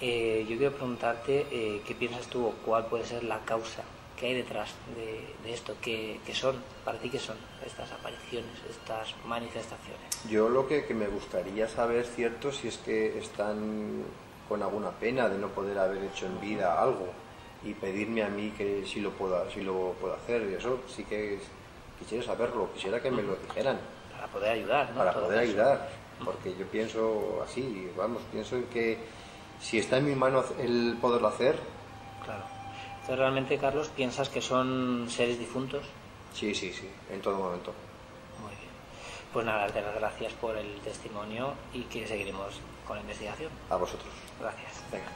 [0.00, 3.82] Eh, yo quiero preguntarte eh, qué piensas tú o cuál puede ser la causa
[4.16, 8.50] que hay detrás de, de esto, ¿Qué, qué son, para ti qué son estas apariciones,
[8.68, 10.00] estas manifestaciones.
[10.28, 14.02] Yo lo que, que me gustaría saber, cierto, si es que están
[14.46, 17.06] con alguna pena de no poder haber hecho en vida algo
[17.64, 20.42] y pedirme a mí que si lo puedo, si lo puedo hacer.
[20.50, 21.42] Y eso sí que es-
[21.98, 23.78] quisiera saberlo, quisiera que me lo dijeran
[24.14, 24.96] Para poder ayudar, ¿no?
[24.98, 25.52] para Todo poder eso.
[25.52, 25.88] ayudar.
[26.24, 28.98] Porque yo pienso así, vamos, pienso en que
[29.60, 31.58] si está en mi mano el poderlo hacer,
[32.24, 32.44] Claro.
[32.92, 35.84] Entonces, realmente, Carlos, ¿piensas que son seres difuntos?
[36.34, 37.72] sí, sí, sí, en todo momento.
[38.40, 38.70] Muy bien.
[39.32, 43.50] Pues nada, darte las gracias por el testimonio y que seguiremos con la investigación.
[43.70, 44.12] A vosotros.
[44.40, 44.84] Gracias.
[44.92, 45.06] Venga.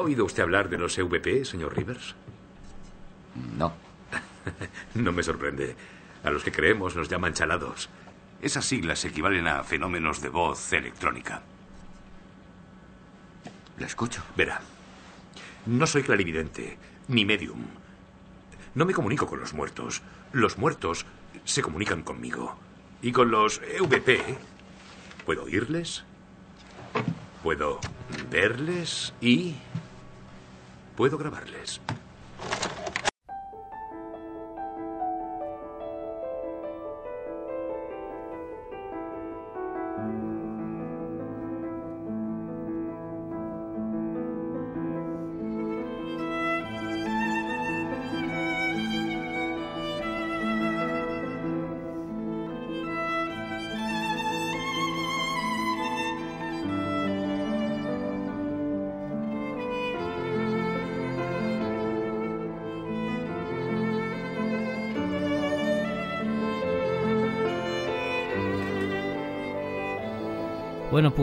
[0.00, 2.14] Oído usted hablar de los EVP, señor Rivers?
[3.56, 3.72] No.
[4.94, 5.76] No me sorprende.
[6.24, 7.88] A los que creemos nos llaman chalados.
[8.42, 11.42] Esas siglas equivalen a fenómenos de voz electrónica.
[13.78, 14.22] La escucho.
[14.36, 14.60] Verá,
[15.66, 16.78] no soy clarividente,
[17.08, 17.66] ni medium.
[18.74, 20.02] No me comunico con los muertos.
[20.32, 21.06] Los muertos
[21.44, 22.56] se comunican conmigo.
[23.02, 24.38] Y con los EVP,
[25.24, 26.04] puedo oírles,
[27.42, 27.80] puedo
[28.30, 29.56] verles y
[31.00, 31.80] puedo grabarles.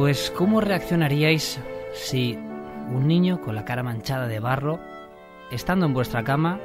[0.07, 1.59] Pues ¿cómo reaccionaríais
[1.93, 4.79] si un niño con la cara manchada de barro,
[5.51, 6.61] estando en vuestra cama,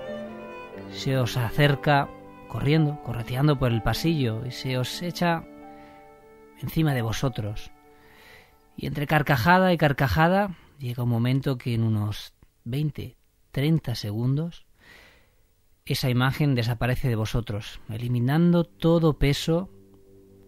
[0.93, 2.09] se os acerca
[2.47, 5.43] corriendo, correteando por el pasillo y se os echa
[6.61, 7.73] encima de vosotros?
[8.77, 13.17] Y entre carcajada y carcajada llega un momento que en unos 20,
[13.51, 14.67] 30 segundos
[15.85, 19.69] esa imagen desaparece de vosotros, eliminando todo peso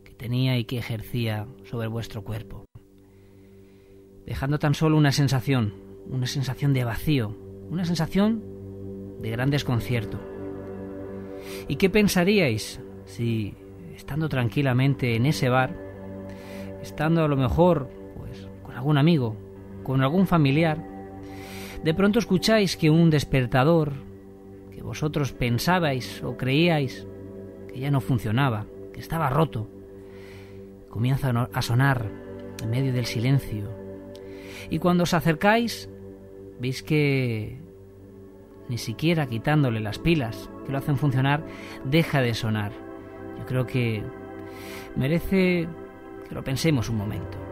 [0.05, 2.67] que tenía y que ejercía sobre vuestro cuerpo,
[4.27, 5.75] dejando tan solo una sensación,
[6.09, 7.37] una sensación de vacío,
[7.71, 8.43] una sensación
[9.21, 10.21] de gran desconcierto.
[11.69, 13.55] ¿Y qué pensaríais si,
[13.95, 15.77] estando tranquilamente en ese bar,
[16.83, 19.37] estando a lo mejor pues con algún amigo,
[19.83, 20.79] con algún familiar,
[21.83, 23.93] de pronto escucháis que un despertador
[24.73, 27.07] que vosotros pensabais o creíais
[27.69, 29.69] que ya no funcionaba, que estaba roto.
[30.89, 32.11] Comienza a sonar
[32.63, 33.84] en medio del silencio.
[34.71, 35.89] Y cuando os acercáis,
[36.59, 37.59] veis que
[38.69, 41.45] ni siquiera quitándole las pilas que lo hacen funcionar,
[41.85, 42.73] deja de sonar.
[43.39, 44.03] Yo creo que
[44.97, 45.69] merece
[46.29, 47.44] que lo pensemos un momento.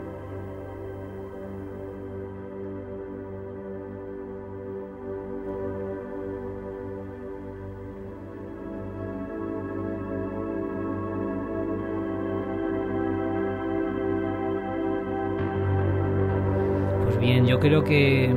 [17.63, 18.35] Creo que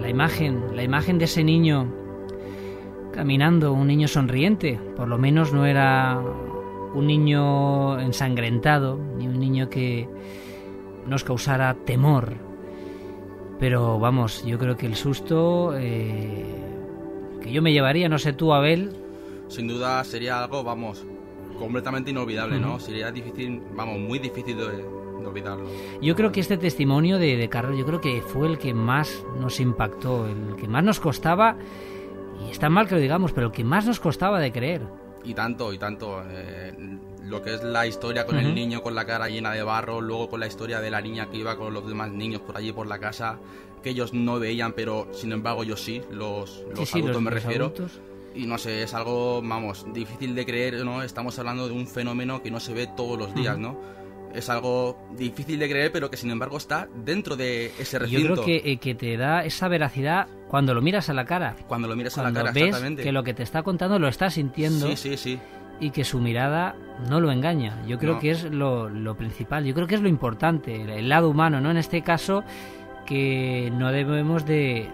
[0.00, 1.92] la imagen, la imagen de ese niño
[3.12, 6.18] caminando, un niño sonriente, por lo menos no era
[6.94, 10.08] un niño ensangrentado, ni un niño que
[11.06, 12.38] nos causara temor.
[13.60, 16.42] Pero vamos, yo creo que el susto eh,
[17.42, 18.96] que yo me llevaría, no sé tú, Abel.
[19.48, 21.04] Sin duda sería algo, vamos,
[21.58, 22.80] completamente inolvidable, ¿no?
[22.80, 25.68] Sería difícil, vamos, muy difícil de, olvidarlo.
[26.00, 29.24] Yo creo que este testimonio de, de Carlos, yo creo que fue el que más
[29.40, 31.56] nos impactó, el que más nos costaba,
[32.44, 34.82] y está mal que lo digamos, pero el que más nos costaba de creer.
[35.24, 36.22] Y tanto, y tanto.
[36.28, 36.72] Eh,
[37.24, 40.28] lo que es la historia con el niño con la cara llena de barro, luego
[40.28, 42.86] con la historia de la niña que iba con los demás niños por allí por
[42.86, 43.38] la casa,
[43.82, 47.72] que ellos no veían, pero sin embargo yo sí, los, los adultos me refiero.
[48.34, 51.02] Y no sé, es algo, vamos, difícil de creer, ¿no?
[51.02, 53.80] Estamos hablando de un fenómeno que no se ve todos los días, ¿no?
[54.36, 58.28] Es algo difícil de creer, pero que sin embargo está dentro de ese recinto.
[58.28, 61.56] Yo creo que, eh, que te da esa veracidad cuando lo miras a la cara.
[61.66, 63.02] Cuando lo miras a la cara, ves exactamente.
[63.02, 64.88] que lo que te está contando lo está sintiendo.
[64.88, 65.40] Sí, sí, sí.
[65.80, 66.76] Y que su mirada
[67.08, 67.82] no lo engaña.
[67.86, 71.28] Yo creo que es lo, lo, principal, yo creo que es lo importante, el lado
[71.28, 71.70] humano, ¿no?
[71.70, 72.44] En este caso,
[73.04, 74.88] que no debemos de,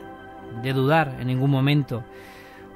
[0.63, 2.05] de dudar en ningún momento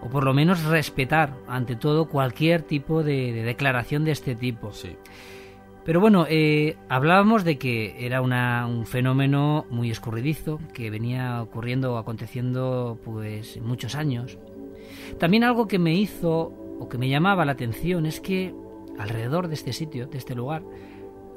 [0.02, 4.72] o por lo menos respetar ante todo cualquier tipo de, de declaración de este tipo.
[4.72, 4.96] Sí.
[5.86, 11.94] Pero bueno, eh, hablábamos de que era una, un fenómeno muy escurridizo, que venía ocurriendo
[11.94, 14.36] o aconteciendo pues muchos años.
[15.20, 18.52] También algo que me hizo o que me llamaba la atención es que
[18.98, 20.64] alrededor de este sitio, de este lugar,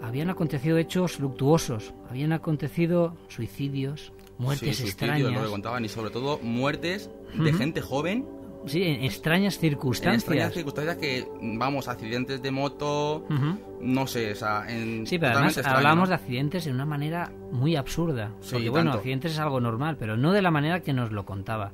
[0.01, 5.31] habían acontecido hechos luctuosos, habían acontecido suicidios, muertes sí, extrañas.
[5.31, 8.25] Lo que contaban, y sobre todo muertes de gente joven
[8.65, 10.13] Sí, en extrañas circunstancias.
[10.13, 13.57] En extrañas circunstancias que, vamos, accidentes de moto, uh -huh.
[13.81, 16.09] no sé, o sea, en Sí, pero además extraño, hablamos ¿no?
[16.09, 18.33] de accidentes de una manera muy absurda.
[18.41, 18.97] Sí, porque, bueno, tanto.
[18.99, 21.71] accidentes es algo normal, pero no de la manera que nos lo contaba.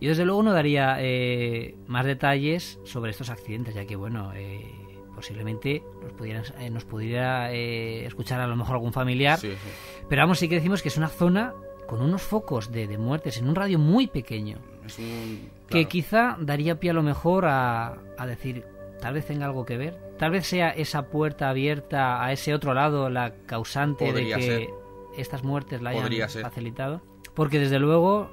[0.00, 4.72] Yo, desde luego, no daría eh, más detalles sobre estos accidentes, ya que, bueno, eh,
[5.14, 9.38] posiblemente nos, pudieran, eh, nos pudiera eh, escuchar a lo mejor algún familiar.
[9.38, 10.04] Sí, sí.
[10.08, 11.52] Pero vamos, sí que decimos que es una zona
[11.86, 14.58] con unos focos de, de muertes en un radio muy pequeño.
[14.86, 18.64] Es un, que quizá daría pie a lo mejor a, a, decir,
[19.00, 22.74] tal vez tenga algo que ver, tal vez sea esa puerta abierta a ese otro
[22.74, 24.68] lado la causante Podría de que ser.
[25.16, 26.42] estas muertes la hayan Podría ser.
[26.42, 27.00] facilitado.
[27.34, 28.30] Porque desde luego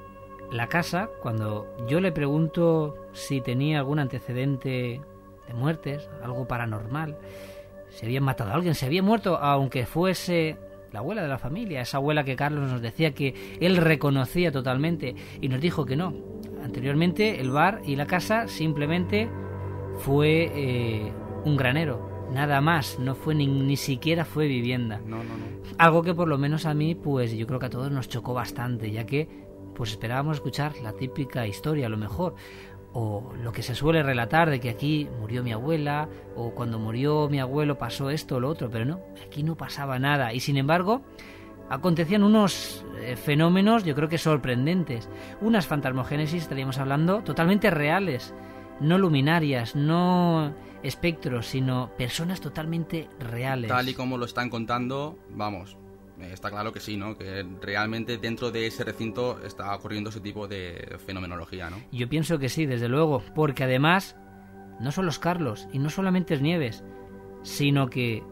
[0.52, 5.02] la casa, cuando yo le pregunto si tenía algún antecedente
[5.48, 7.18] de muertes, algo paranormal,
[7.90, 10.58] se había matado a alguien, se había muerto, aunque fuese
[10.92, 15.16] la abuela de la familia, esa abuela que Carlos nos decía que él reconocía totalmente
[15.42, 16.14] y nos dijo que no.
[16.68, 19.30] Anteriormente el bar y la casa simplemente
[20.00, 21.14] fue eh,
[21.46, 25.00] un granero, nada más, no fue ni, ni siquiera fue vivienda.
[25.06, 25.46] No, no, no.
[25.78, 28.34] Algo que por lo menos a mí, pues yo creo que a todos nos chocó
[28.34, 29.30] bastante, ya que
[29.76, 32.36] pues esperábamos escuchar la típica historia, a lo mejor,
[32.92, 37.30] o lo que se suele relatar de que aquí murió mi abuela, o cuando murió
[37.30, 40.34] mi abuelo pasó esto o lo otro, pero no, aquí no pasaba nada.
[40.34, 41.04] Y sin embargo,
[41.70, 45.10] acontecían unos eh, fenómenos, yo creo que sorprendentes.
[45.42, 48.34] Unas fantasmogénesis, estaríamos hablando, totalmente reales,
[48.80, 50.54] no luminarias, no
[50.84, 53.70] espectros, sino personas totalmente reales.
[53.70, 55.78] Tal y como lo están contando, vamos,
[56.20, 57.18] eh, está claro que sí, ¿no?
[57.18, 61.78] Que realmente dentro de ese recinto está ocurriendo ese tipo de fenomenología, ¿no?
[61.92, 64.16] Yo pienso que sí, desde luego, porque además
[64.80, 66.84] no son los Carlos y no solamente es Nieves,
[67.44, 68.24] sino que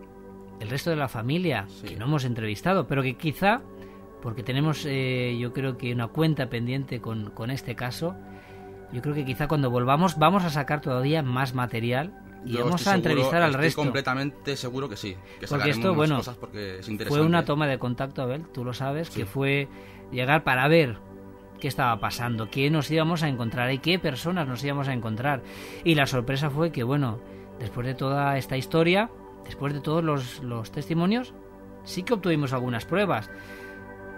[0.60, 1.88] el resto de la familia, Sí.
[1.88, 3.62] que no hemos entrevistado, pero que quizá,
[4.22, 8.16] porque tenemos eh, yo creo que una cuenta pendiente con, con este caso,
[8.94, 12.14] yo creo que quizá cuando volvamos vamos a sacar todavía más material
[12.46, 13.82] y Yo vamos a seguro- entrevistar al estoy resto.
[13.82, 15.16] completamente seguro que sí.
[15.40, 18.74] Que Porque esto, bueno, cosas porque es Fue una toma de contacto, Abel, tú lo
[18.74, 19.22] sabes, Sí.
[19.22, 19.68] que fue
[20.12, 20.98] llegar para ver
[21.60, 25.42] qué estaba pasando, qué nos íbamos a encontrar y qué personas nos íbamos a encontrar.
[25.84, 27.20] Y la sorpresa fue que, bueno,
[27.60, 29.10] después de toda esta historia,
[29.46, 31.34] después de todos los, los testimonios,
[31.84, 33.30] sí que obtuvimos algunas pruebas.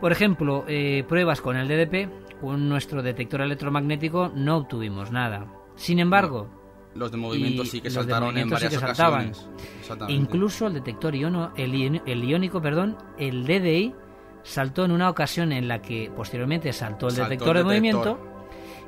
[0.02, 5.48] Por ejemplo, eh, pruebas con el DDP, con nuestro detector electromagnético no obtuvimos nada.
[5.76, 6.48] Sin embargo,
[6.96, 9.50] Los de movimiento sí que saltaron en sí varias que ocasiones.
[10.08, 13.94] Incluso el detector iono, el, el iónico, perdón, el DDI,
[14.44, 18.06] saltó en una ocasión en la que posteriormente saltó el Saltó detector el de detector.
[18.06, 18.37] movimiento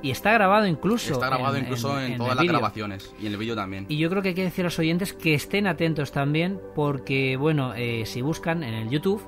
[0.02, 1.14] y está grabado incluso.
[1.14, 3.86] Está grabado incluso en, todas las grabaciones y en el vídeo también.
[3.90, 7.38] Y yo creo que hay que decir a los oyentes que estén atentos también, porque,
[7.38, 9.22] bueno, eh, si buscan en el YouTube,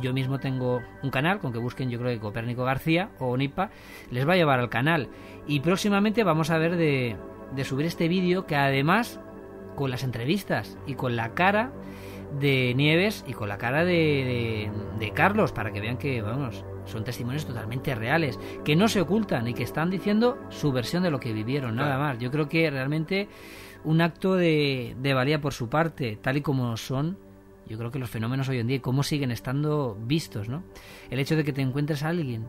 [0.00, 3.70] yo mismo tengo un canal, con que busquen yo creo que Copérnico García o Nipa,
[4.10, 5.08] les va a llevar al canal.
[5.46, 7.16] Y próximamente vamos a ver de,
[7.54, 9.20] de subir este vídeo que además,
[9.76, 11.70] con las entrevistas y con la cara
[12.40, 16.64] de Nieves y con la cara de, de- de Carlos, para que vean que, vamos,
[16.86, 21.10] son testimonios totalmente reales, que no se ocultan y que están diciendo su versión de
[21.10, 22.18] lo que vivieron, nada más.
[22.18, 23.28] Yo creo que realmente
[23.84, 27.18] un acto de, de valía por su parte, tal y como son,
[27.68, 30.62] yo creo que los fenómenos hoy en día y cómo siguen estando vistos, ¿no?
[31.10, 32.46] El hecho de que te encuentres a alguien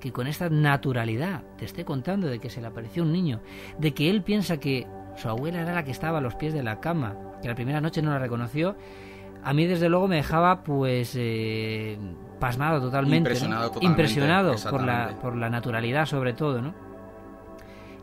[0.00, 3.40] que con esta naturalidad te esté contando de que se le apareció un niño,
[3.78, 6.62] de que él piensa que su abuela era la que estaba a los pies de
[6.62, 8.76] la cama, que la primera noche no la reconoció,
[9.42, 11.98] a mí desde luego me dejaba pues eh,
[12.46, 13.34] pasmado totalmente, ¿no?
[13.34, 16.74] Impresionado totalmente, impresionado por la por la naturalidad sobre todo, ¿no?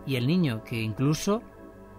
[0.05, 1.41] Y el niño que incluso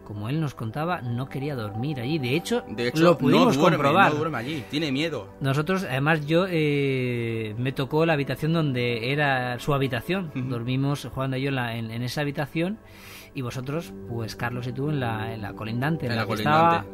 [0.05, 2.19] como él nos contaba, no quería dormir allí.
[2.19, 4.11] De hecho, De hecho, lo pudimos no duerme, comprobar.
[4.13, 5.29] no duerme allí, tiene miedo.
[5.41, 10.33] Nosotros, además, yo eh, me tocó la habitación donde era su habitación.
[10.35, 12.79] Dormimos jugando yo en, la- en- en esa habitación
[13.33, 16.85] y vosotros, pues Carlos y tú en la, en la colindante, en, la, que estaba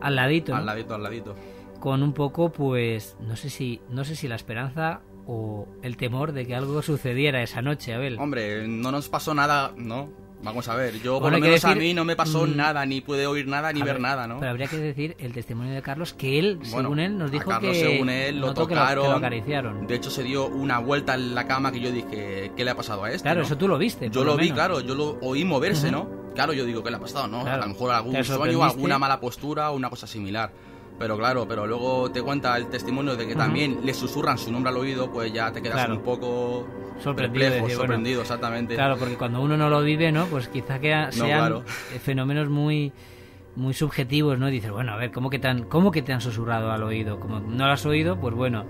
[0.00, 0.58] al ladito, ¿no?
[0.58, 1.34] Al ladito, al ladito.
[1.80, 6.32] Con un poco, pues, no sé si, no sé si la esperanza o el temor
[6.32, 8.18] de que algo sucediera esa noche, Abel.
[8.18, 10.22] Hombre, no nos pasó nada, ¿no?
[10.42, 12.54] Vamos a ver, yo por Bueno, lo menos a decir, mí no me pasó mm,
[12.54, 14.38] nada, ni pude oír nada, ni A ver ver, nada, ¿no?
[14.40, 17.32] Pero habría que decir el testimonio de Carlos que él, Bueno, según él, nos a
[17.32, 19.16] dijo Carlos, que según él, lo notó que lo- lo, tocaron.
[19.16, 19.86] acariciaron.
[19.86, 22.76] De hecho, se dio una vuelta en la cama que yo dije, ¿qué le ha
[22.76, 23.22] pasado a este?
[23.22, 23.46] Claro, no?
[23.46, 24.10] eso tú lo viste.
[24.10, 25.96] Yo por lo vi, claro, yo lo oí moverse, Ujú.
[25.96, 26.24] ¿no?
[26.34, 27.26] Claro, yo digo, ¿qué le ha pasado?
[27.26, 27.62] No, Claro.
[27.62, 30.52] a lo mejor algún sueño, alguna mala postura o una cosa similar.
[30.98, 34.70] Pero claro, pero luego te cuenta el testimonio de que también le susurran su nombre
[34.70, 35.94] al oído, pues ya te quedas Claro.
[35.96, 36.66] un poco
[37.00, 38.74] Sorprendido, perplejo, decir, bueno, sorprendido, exactamente.
[38.76, 40.26] Claro, porque cuando uno no lo vive, ¿no?
[40.26, 41.64] Pues quizá que sean claro.
[41.92, 42.92] eh, fenómenos muy
[43.56, 44.48] muy subjetivos, ¿no?
[44.48, 46.82] Y dices, bueno, a ver, ¿cómo que, te han, ¿cómo que te han susurrado al
[46.82, 47.20] oído?
[47.20, 48.64] Como no lo has oído, pues bueno,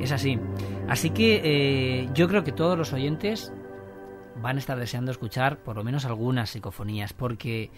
[0.00, 0.38] es así.
[0.88, 3.52] Así que eh, yo creo que todos los oyentes
[4.40, 7.70] van a estar deseando escuchar por lo menos algunas psicofonías, porque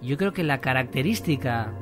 [0.00, 1.72] yo creo que la característica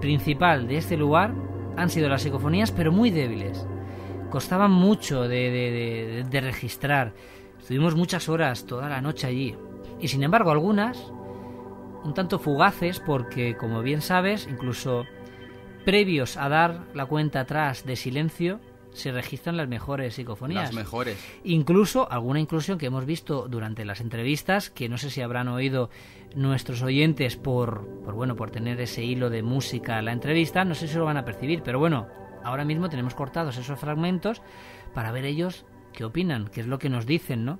[0.00, 1.34] principal de este lugar
[1.76, 3.66] han sido las psicofonías, pero muy débiles.
[4.30, 7.12] Costaban mucho de, de- registrar.
[7.58, 9.56] Estuvimos muchas horas, toda la noche allí.
[10.00, 11.12] Y sin embargo, algunas
[12.04, 15.04] un tanto fugaces, porque como bien sabes, incluso
[15.84, 18.60] previos a dar la cuenta atrás de silencio,
[18.98, 20.64] se registran las mejores psicofonías.
[20.64, 21.18] Las mejores.
[21.44, 25.90] Incluso alguna inclusión que hemos visto durante las entrevistas, que no sé si habrán oído
[26.34, 30.74] nuestros oyentes por, por bueno, por tener ese hilo de música a la entrevista, no
[30.74, 32.08] sé si lo van a percibir, pero bueno,
[32.44, 34.42] ahora mismo tenemos cortados esos fragmentos
[34.94, 37.58] para ver ellos qué opinan, qué es lo que nos dicen, ¿no?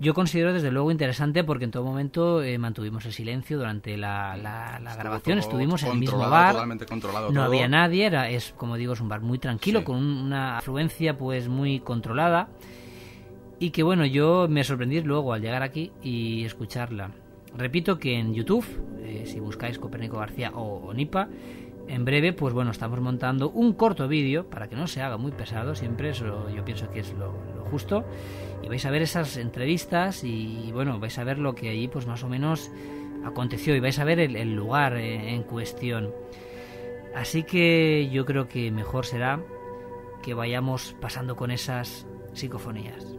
[0.00, 4.34] Yo considero desde luego interesante porque en todo momento eh, mantuvimos el silencio durante la,
[4.36, 7.42] la- la Estuvo grabación, estuvimos en el mismo bar, no todo.
[7.42, 9.84] había nadie, era, es como digo, es un bar muy tranquilo, Sí.
[9.84, 12.48] con un- una afluencia pues muy controlada.
[13.58, 17.10] Y que bueno, yo me sorprendí luego al llegar aquí y escucharla.
[17.54, 18.64] Repito que en YouTube,
[19.02, 21.28] eh, si buscáis Copérnico García o, o Nipa,
[21.88, 25.32] en breve, pues bueno, estamos montando un corto vídeo para que no se haga muy
[25.32, 28.04] pesado, siempre eso yo pienso que es lo, lo justo.
[28.62, 32.06] Y vais a ver esas entrevistas y bueno, vais a ver lo que allí pues
[32.06, 32.70] más o menos
[33.24, 36.12] aconteció y vais a ver el, lugar eh, en cuestión.
[37.14, 39.40] Así que yo creo que mejor será
[40.22, 43.16] que vayamos pasando con esas psicofonías.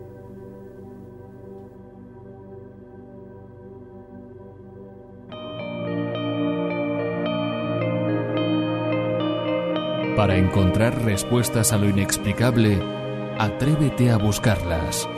[10.16, 12.80] Para encontrar respuestas a lo inexplicable,
[13.40, 15.10] atrévete a buscarlas.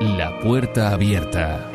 [0.00, 1.73] La puerta abierta.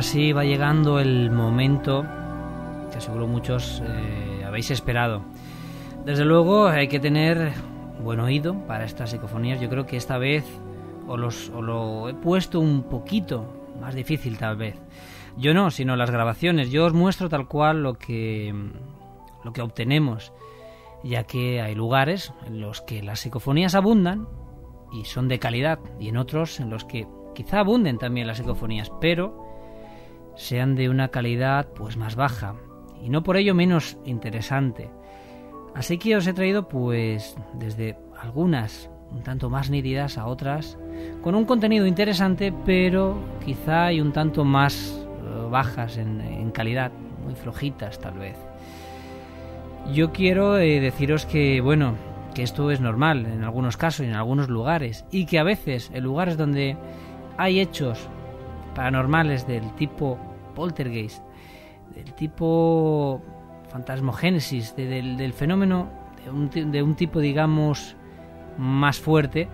[0.00, 2.06] Ahora sí va llegando el momento
[2.90, 5.20] que seguro muchos eh, habéis esperado.
[6.06, 7.52] Desde luego hay que tener
[8.02, 9.60] buen oído para estas psicofonías.
[9.60, 10.46] Yo creo que esta vez
[11.06, 13.44] os, lo he puesto un poquito
[13.78, 14.80] más difícil tal vez.
[15.36, 16.70] Yo no, sino las grabaciones.
[16.70, 18.54] Yo os muestro tal cual lo que,
[19.44, 20.32] lo que obtenemos,
[21.04, 24.26] ya que hay lugares en los que las psicofonías abundan
[24.94, 28.90] y son de calidad, y en otros en los que quizá abunden también las psicofonías,
[28.98, 29.49] pero
[30.36, 32.54] sean de una calidad pues más baja
[33.02, 34.90] y no por ello menos interesante.
[35.74, 40.78] Así que os he traído pues desde algunas un tanto más nítidas a otras
[41.22, 46.92] con un contenido interesante pero quizá hay un tanto más eh, bajas en, en, calidad,
[47.24, 48.36] muy flojitas tal vez.
[49.92, 51.94] Yo quiero eh, deciros que bueno,
[52.34, 55.90] que esto es normal en algunos casos y en algunos lugares y que a veces
[55.92, 56.76] en lugares donde
[57.36, 58.08] hay hechos
[58.74, 60.18] paranormales del tipo
[60.54, 61.22] poltergeist,
[61.94, 63.22] del tipo
[63.70, 65.88] fantasmogénesis, de, del, fenómeno
[66.24, 67.96] de un, tipo, digamos,
[68.58, 69.48] más fuerte,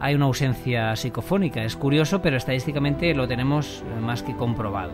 [0.00, 1.62] hay una ausencia psicofónica.
[1.62, 4.92] Es curioso, pero estadísticamente lo tenemos más que comprobado.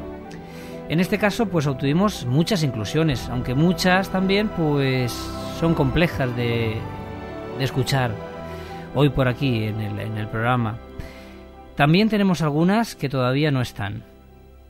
[0.88, 5.12] En este caso, pues obtuvimos muchas inclusiones, aunque muchas también, pues
[5.58, 6.76] son complejas de,
[7.58, 8.10] de escuchar
[8.94, 10.78] hoy por aquí en el programa.
[11.76, 14.04] También tenemos algunas que todavía no están,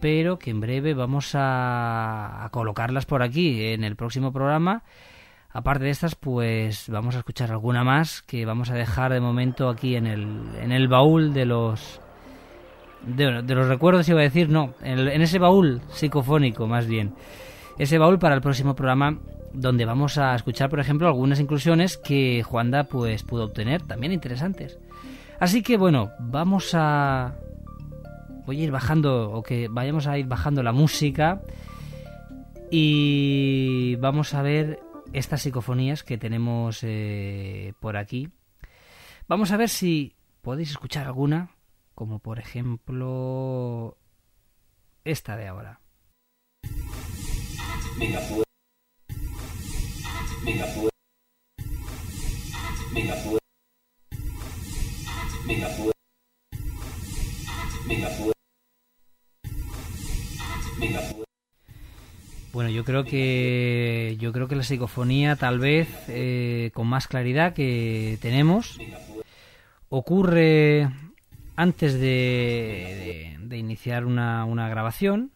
[0.00, 4.84] pero que en breve vamos a, colocarlas por aquí en el próximo programa.
[5.50, 9.68] Aparte de estas, pues vamos a escuchar alguna más que vamos a dejar de momento
[9.68, 10.26] aquí en el,
[10.60, 12.00] en el baúl de los
[13.06, 16.86] de, de los recuerdos, iba a decir, no, en, el, en ese baúl psicofónico más
[16.86, 17.14] bien.
[17.78, 19.18] Ese baúl para el próximo programa
[19.52, 24.78] donde vamos a escuchar, por ejemplo, algunas inclusiones que Juanda pues pudo obtener, también interesantes.
[25.38, 27.34] Así que bueno, vamos a
[28.46, 31.42] voy a ir bajando o que vayamos a ir bajando la música
[32.70, 34.80] y vamos a ver
[35.12, 38.30] estas psicofonías que tenemos eh, por aquí.
[39.28, 41.50] Vamos a ver si podéis escuchar alguna,
[41.94, 43.96] como por ejemplo
[45.04, 45.80] esta de ahora.
[47.98, 48.44] Venga, pues.
[50.44, 50.90] Venga, pues.
[52.92, 53.43] Venga, pues.
[55.46, 55.92] Venga, pues.
[57.86, 58.32] Venga, pues.
[60.80, 61.24] Venga, pues.
[62.52, 67.52] Bueno, yo creo que yo creo que la psicofonía tal vez eh, con más claridad
[67.52, 68.78] que tenemos
[69.88, 70.88] ocurre
[71.56, 75.32] antes de, de, de iniciar una, una, grabación.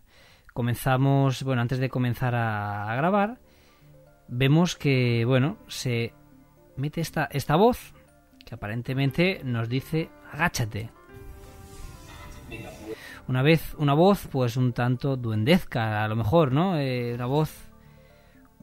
[0.54, 3.38] Comenzamos, bueno, antes de comenzar a, a, grabar,
[4.28, 6.12] vemos que, bueno, se
[6.76, 7.94] mete esta, esta voz
[8.48, 10.88] que aparentemente nos dice agáchate.
[13.26, 16.78] Una vez, una voz, pues un tanto duendezca, a lo mejor, ¿no?
[16.78, 17.50] Eh, una voz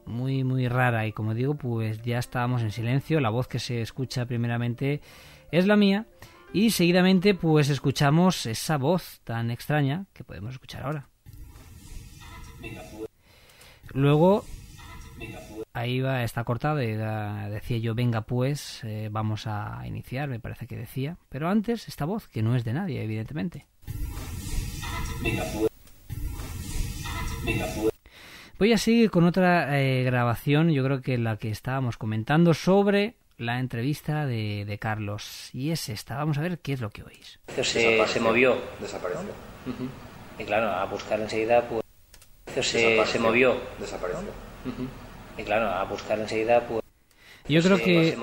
[0.04, 1.06] muy, muy rara.
[1.06, 3.20] Y como digo, pues ya estábamos en silencio.
[3.20, 5.00] La voz que se escucha primeramente
[5.52, 6.06] es la mía.
[6.52, 11.08] Y seguidamente, pues escuchamos esa voz tan extraña que podemos escuchar ahora.
[13.94, 14.44] Luego,
[15.76, 16.82] ahí va, está cortado.
[16.82, 21.18] Y decía yo, venga, pues, eh, vamos a iniciar, me parece que decía.
[21.28, 23.66] Pero antes, esta voz, que no es de nadie, evidentemente.
[25.22, 25.70] Venga, pues.
[27.44, 27.92] Venga, pues.
[28.58, 33.16] Voy a seguir con otra eh, grabación, yo creo que la que estábamos comentando sobre
[33.36, 35.50] la entrevista de, de, Carlos.
[35.52, 37.38] Y es esta, vamos a ver qué es lo que oís.
[37.62, 38.56] Se, se movió.
[38.80, 39.20] Desapareció.
[39.66, 40.42] Uh -huh.
[40.42, 41.82] Y claro, a buscar enseguida, pues...
[42.66, 43.60] Se, se movió.
[43.78, 44.30] Desapareció.
[44.64, 45.05] Uh -huh.
[45.38, 46.82] Y claro, a buscar enseguida, pues...
[47.48, 48.18] Yo creo que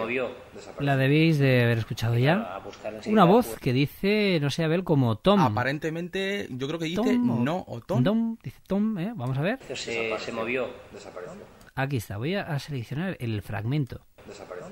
[0.79, 2.61] la debéis de haber escuchado ya.
[3.05, 5.39] Una voz que dice, no sé, Abel, como Tom.
[5.39, 8.03] Aparentemente, yo creo que dice Tom, no o Tom.
[8.03, 8.37] Tom.
[8.43, 9.13] Dice Tom, ¿eh?
[9.15, 9.59] Vamos a ver.
[9.73, 10.67] Se, se movió.
[10.91, 11.35] Desapareció.
[11.73, 14.05] Aquí está, voy a seleccionar el fragmento.
[14.27, 14.67] Desapareció.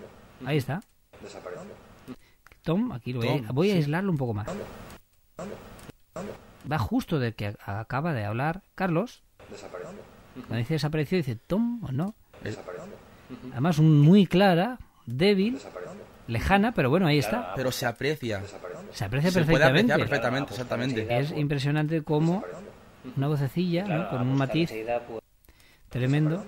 [0.46, 0.82] Ahí está.
[1.22, 1.64] Desapareció.
[2.64, 4.48] Tom, aquí lo voy, a, voy a aislarlo un poco más.
[6.70, 9.24] Va justo de que acaba de hablar Carlos.
[9.50, 9.92] Desapareció.
[10.34, 12.16] Cuando dice desapareció, dice Tom o no.
[12.44, 12.92] Desapareció.
[13.52, 15.60] Además, muy clara, débil,
[16.28, 17.54] lejana, pero bueno, ahí está.
[17.56, 18.42] Pero se aprecia.
[18.92, 19.48] Se aprecia se perfectamente.
[19.48, 21.20] Puede apreciar perfectamente, exactamente.
[21.20, 22.44] Es impresionante cómo
[23.16, 24.10] una vocecilla, ¿no?
[24.10, 24.72] con un matiz
[25.89, 26.44] tremendo.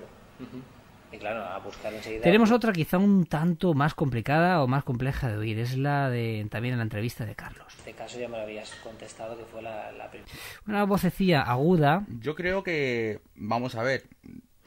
[1.11, 2.23] Y claro, a buscar enseguida.
[2.23, 5.59] Tenemos otra quizá un tanto más complicada o más compleja de oír.
[5.59, 7.71] Es la de también en la entrevista de Carlos.
[7.73, 10.31] En este caso ya me lo habías contestado que fue la, la primera.
[10.67, 12.03] Una vocecilla aguda.
[12.19, 14.05] Yo creo que, vamos a ver,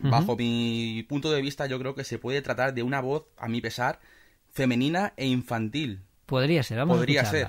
[0.03, 0.37] uh -huh.
[0.39, 3.61] mi punto de vista, yo creo que se puede tratar de una voz, a mi
[3.61, 3.99] pesar,
[4.53, 6.03] femenina e infantil.
[6.27, 7.49] Podría ser, vamos Podría a ser.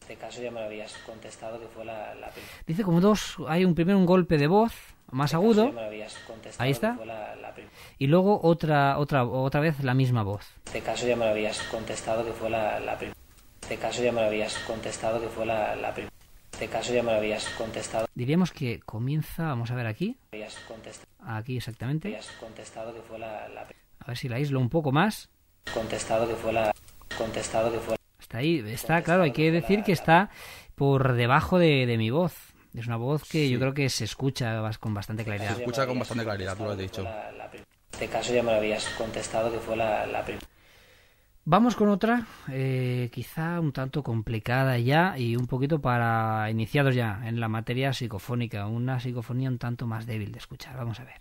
[0.00, 2.52] este caso ya me lo habías contestado que fue la, la primera.
[2.66, 4.72] Dice como dos, hay un primero un golpe de voz
[5.10, 5.66] más agudo.
[5.66, 6.94] Ya me lo habías contestado Ahí que está.
[6.96, 7.68] fue la, la prim-
[7.98, 10.44] Y luego otra, otra, otra vez la misma voz.
[10.66, 13.12] Este caso ya me lo habías contestado que fue la, la prim-
[13.62, 16.08] Este caso ya me lo habías contestado que fue la, la prim-
[16.56, 18.06] Este caso ya me lo habías contestado.
[18.14, 22.08] Diríamos que comienza, vamos a ver aquí, Habías contestado, aquí exactamente.
[22.08, 25.28] habías contestado que fue la, la prim- A ver si la aíslo un poco más.
[25.74, 26.72] contestado que fue la
[27.18, 30.30] contestado que fue Está ahí, está claro, hay que decir que está
[30.74, 32.34] por debajo de, de mi voz.
[32.74, 35.56] Es una voz que yo creo que se escucha con bastante claridad.
[35.56, 37.02] Se escucha con bastante claridad, tú lo has dicho.
[37.02, 37.50] la,
[37.92, 40.38] Este caso ya me lo habías contestado que fue la, la prim-
[41.48, 47.20] Vamos con otra, eh, quizá un tanto complicada ya y un poquito para iniciados ya
[47.24, 50.76] en la materia psicofónica, una psicofonía un tanto más débil de escuchar.
[50.76, 51.20] Vamos a ver.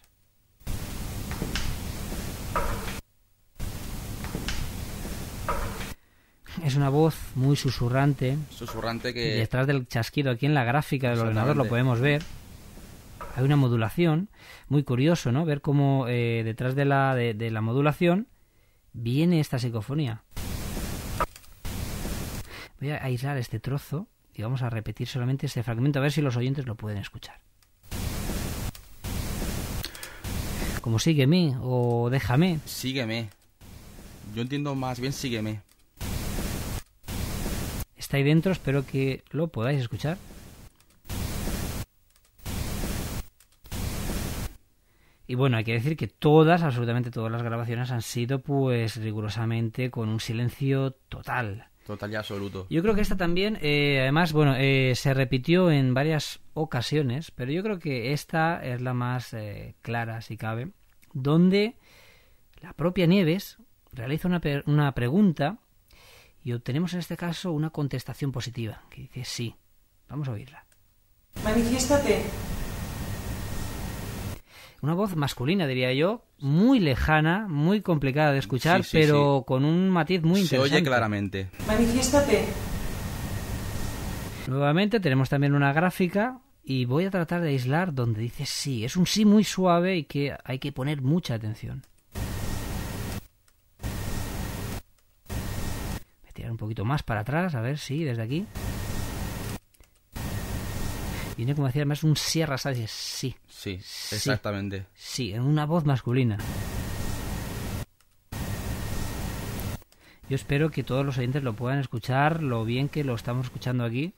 [6.64, 8.36] Es una voz muy susurrante.
[8.50, 9.36] Susurrante que...
[9.36, 12.24] detrás del chasquido aquí en la gráfica del ordenador lo podemos ver.
[13.36, 14.30] Hay una modulación,
[14.70, 15.46] muy curioso, ¿no?
[15.46, 18.26] Ver cómo eh, detrás de la, de, de la modulación
[18.96, 20.24] viene esta psicofonía.
[22.80, 26.22] Voy a aislar este trozo y vamos a repetir solamente este fragmento a ver si
[26.22, 27.40] los oyentes lo pueden escuchar.
[30.82, 32.60] Como sígueme o déjame.
[32.66, 33.30] Sígueme.
[34.34, 35.62] Yo entiendo más bien sígueme.
[37.96, 40.18] Está ahí dentro, espero que lo podáis escuchar.
[45.28, 49.90] Y bueno, hay que decir que todas, absolutamente todas las grabaciones han sido pues rigurosamente
[49.90, 51.70] con un silencio total.
[51.86, 52.68] Total y absoluto.
[52.70, 57.52] Yo creo que esta también, eh, además, bueno, eh, se repitió en varias ocasiones, pero
[57.52, 60.72] yo creo que esta es la más eh, clara, si cabe,
[61.14, 61.78] donde
[62.62, 63.58] la propia Nieves
[63.92, 65.60] realiza una, una pregunta
[66.44, 69.56] y obtenemos en este caso una contestación positiva, que dice sí.
[70.08, 70.66] Vamos a oírla.
[71.44, 72.24] Manifiéstate.
[74.86, 79.66] Una voz masculina, diría yo, muy lejana, muy complicada de escuchar, Sí, sí, pero con
[79.66, 80.76] un matiz muy Se interesante.
[80.76, 81.50] oye claramente.
[81.66, 82.46] Manifiéstate.
[84.46, 88.86] Nuevamente tenemos también una gráfica y voy a tratar de aislar donde dice sí.
[88.86, 91.82] Es un sí muy suave y que hay que poner mucha atención.
[96.22, 98.46] Voy a tirar un poquito más para atrás, a ver si desde aquí.
[101.38, 104.16] Viene como decía además un sí arrastrado, dice sí, Sí, Sí.
[104.16, 104.86] exactamente.
[104.96, 106.38] sí, en una voz masculina.
[110.28, 113.84] Yo espero que todos los oyentes lo puedan escuchar lo bien que lo estamos escuchando
[113.84, 114.14] aquí.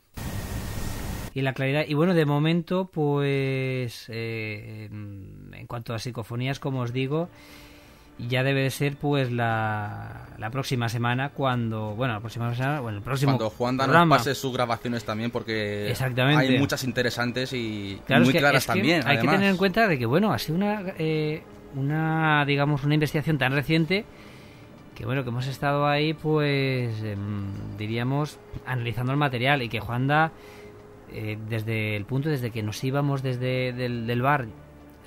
[1.34, 1.86] Y la claridad.
[1.88, 4.06] Y bueno, de momento, pues.
[4.08, 7.30] eh, en cuanto a psicofonías, como os digo,
[8.20, 11.94] ya debe de ser, pues, la, la próxima semana, cuando.
[11.96, 13.34] Bueno, la próxima semana, bueno, el próximo.
[13.38, 16.42] Cuando Juan nos pase sus grabaciones también, porque Exactamente.
[16.48, 19.02] hay muchas interesantes y Claro, muy es que- claras es que también.
[19.08, 21.44] Hay que tener en cuenta de que, bueno, ha sido una, eh,
[21.76, 24.06] una, digamos, una investigación tan reciente
[24.96, 30.32] que, bueno, que hemos estado ahí, pues, em, diríamos, analizando el material y que Juanda,
[31.14, 34.48] eh, desde el punto, desde que nos íbamos desde del, del bar,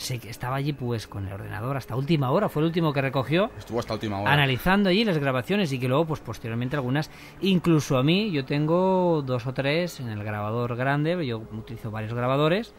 [0.01, 3.51] se, estaba allí, pues, con el ordenador hasta última hora, fue el último que recogió.
[3.59, 4.33] Estuvo hasta última hora.
[4.33, 7.11] analizando allí las grabaciones y que luego pues posteriormente algunas.
[7.43, 12.15] Incluso a mí yo tengo dos o tres en el grabador grande yo utilizo varios
[12.15, 12.73] grabadores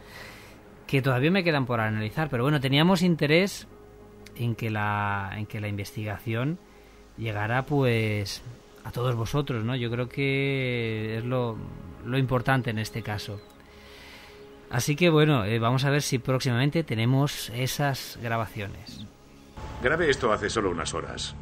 [0.86, 2.28] que todavía me quedan por analizar.
[2.28, 3.68] Pero bueno teníamos interés
[4.34, 6.58] en que la en que la investigación
[7.16, 8.42] llegara pues
[8.84, 11.56] a todos vosotros no yo creo que es lo,
[12.04, 13.38] lo importante en este caso
[14.72, 19.06] así que bueno eh, vamos a ver si próximamente tenemos esas grabaciones
[19.82, 21.34] Grabé esto hace solo unas horas.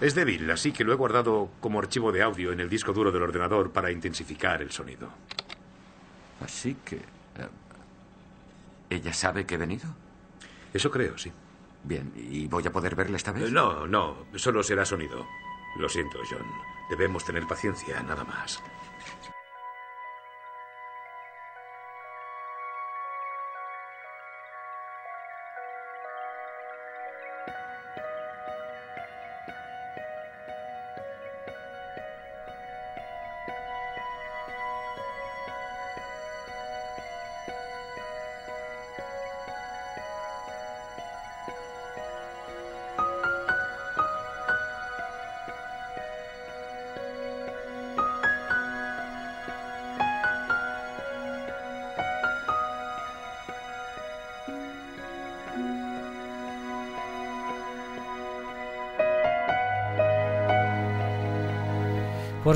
[0.00, 3.10] Es débil, así que lo he guardado como archivo de audio en el disco duro
[3.10, 5.08] del ordenador para intensificar el sonido.
[6.40, 6.96] Así que...
[6.96, 7.48] eh,
[8.90, 9.88] ¿Ella sabe que he venido?
[10.72, 11.32] Eso creo, sí.
[11.82, 13.48] Bien, ¿y voy a poder verla esta vez?
[13.48, 15.26] Eh, No, no, solo será sonido.
[15.76, 16.46] Lo siento, John.
[16.90, 18.62] Debemos tener paciencia, nada más.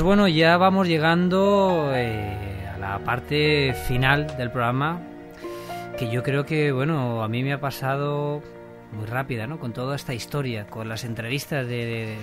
[0.05, 5.01] Bueno, ya vamos llegando eh, a la parte final del programa,
[5.97, 8.43] que yo creo que, bueno, a mí me ha pasado
[8.91, 9.59] muy rápida, ¿no?
[9.59, 12.17] Con toda esta historia, con las entrevistas de,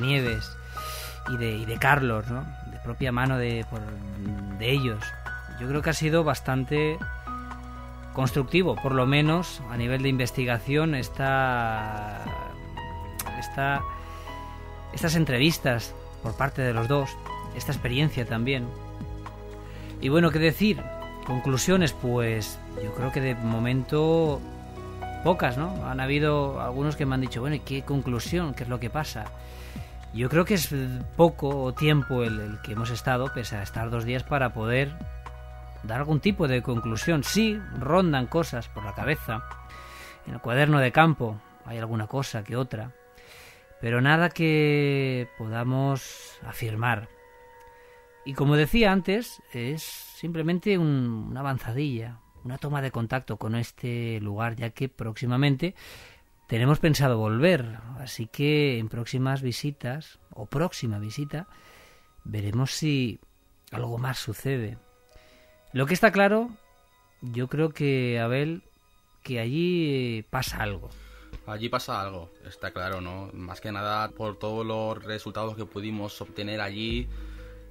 [0.00, 0.50] Nieves
[1.30, 2.44] y de, y de Carlos, ¿no?
[2.72, 3.82] De propia mano de, por-
[4.58, 5.04] de ellos.
[5.60, 6.98] Yo creo que ha sido bastante
[8.14, 12.18] constructivo, por lo menos a nivel de investigación, esta,
[13.38, 13.80] esta,
[14.92, 17.10] estas entrevistas por parte de los dos,
[17.56, 18.66] esta experiencia también.
[20.00, 20.82] Y bueno, ¿qué decir?
[21.26, 24.40] Conclusiones, pues yo creo que de momento
[25.24, 25.86] pocas, ¿no?
[25.86, 28.54] Han habido algunos que me han dicho, bueno, ¿y qué conclusión?
[28.54, 29.26] ¿Qué es lo que pasa?
[30.14, 30.74] Yo creo que es
[31.16, 34.92] poco tiempo el, el que hemos estado, pese a estar dos días, para poder
[35.82, 37.24] dar algún tipo de conclusión.
[37.24, 39.42] Sí, rondan cosas por la cabeza.
[40.26, 42.92] En el cuaderno de campo hay alguna cosa que otra,
[43.80, 47.08] pero nada que podamos afirmar.
[48.24, 54.20] Y como decía antes, es simplemente un- una avanzadilla, una toma de contacto con este
[54.20, 55.74] lugar, ya que próximamente
[56.46, 57.78] tenemos pensado volver.
[57.98, 61.46] Así que en próximas visitas, o próxima visita,
[62.24, 63.20] veremos si
[63.70, 64.78] algo más sucede.
[65.72, 66.50] Lo que está claro,
[67.20, 68.62] yo creo que, Abel,
[69.22, 70.90] que allí pasa algo.
[71.48, 73.30] Allí pasa algo, está claro, ¿no?
[73.32, 77.08] Más que nada por todos los resultados que pudimos obtener allí.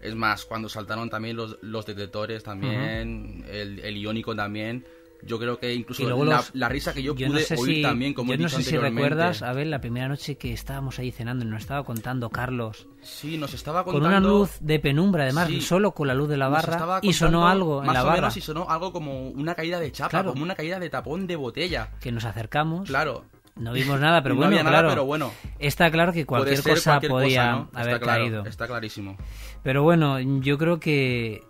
[0.01, 4.85] Es más, cuando saltaron también los, los detectores también, el, el iónico también.
[5.23, 8.13] Yo creo que incluso la, los- la risa que yo, pude sé oír si- también,
[8.13, 11.47] como yo no sé si recuerdas, Abel, la primera noche que estábamos ahí cenando y
[11.47, 12.87] nos estaba contando Carlos.
[13.01, 14.15] Sí, nos estaba Con contando...
[14.15, 15.61] una luz de penumbra, además, Sí.
[15.61, 18.17] solo con la luz de la barra, y sonó algo en más la o barra.
[18.21, 20.29] menos y sonó algo como una caída de chapa, Claro.
[20.33, 21.89] como una caída de tapón de botella.
[21.99, 22.87] Que nos acercamos.
[22.87, 23.25] Claro.
[23.59, 24.89] No vimos nada, pero No bueno, nada, claro.
[24.89, 25.31] pero bueno.
[25.59, 27.69] Está claro que cualquier cosa cualquier podía cosa, ¿no?
[27.73, 28.45] haber está claro, caído.
[28.45, 29.17] Está clarísimo.
[29.63, 31.43] Pero bueno, yo creo que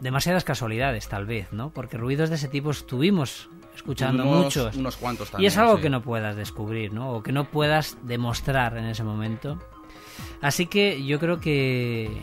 [0.00, 1.70] demasiadas casualidades, tal vez, ¿no?
[1.70, 4.76] Porque ruidos de ese tipo estuvimos escuchando muchos.
[4.76, 5.82] unos cuantos y también, es algo sí.
[5.82, 7.12] que no puedas descubrir, ¿no?
[7.12, 9.58] O que no puedas demostrar en ese momento.
[10.40, 12.22] Así que yo creo que,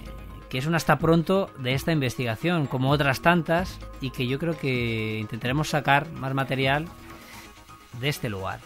[0.49, 4.57] que es un hasta pronto de esta investigación, como otras tantas, y que yo creo
[4.57, 6.87] que intentaremos sacar más material
[7.99, 8.59] de este lugar.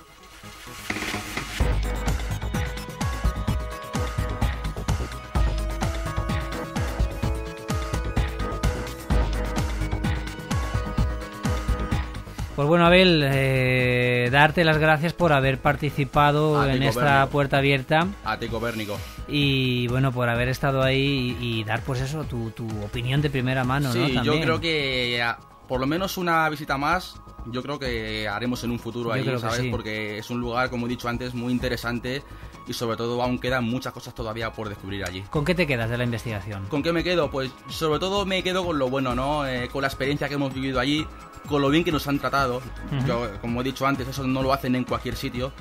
[12.56, 18.08] Pues bueno, Abel, eh, darte las gracias por haber participado A en esta puerta abierta
[18.24, 18.98] A ti, Copérnico.
[19.28, 23.30] y bueno, por haber estado ahí y, y dar pues eso, tu, tu opinión de
[23.30, 24.08] primera mano, sí, ¿no?
[24.08, 24.42] yo También.
[24.44, 25.22] creo que
[25.68, 29.58] por lo menos una visita más, yo creo que haremos en un futuro ahí, ¿sabes?
[29.58, 29.70] sí.
[29.70, 32.24] Porque es un lugar, como he dicho antes, muy interesante
[32.68, 35.22] y sobre todo aún quedan muchas cosas todavía por descubrir allí.
[35.30, 36.66] ¿Con qué te quedas de la investigación?
[36.68, 37.30] ¿Con qué me quedo?
[37.30, 39.48] Pues sobre todo me quedo con lo bueno, ¿no?
[39.48, 41.06] Eh, con la experiencia que hemos vivido allí,
[41.48, 42.58] con lo bien que nos han tratado.
[42.58, 43.08] Ujú.
[43.08, 45.52] Yo, como he dicho antes, eso no lo hacen en cualquier sitio.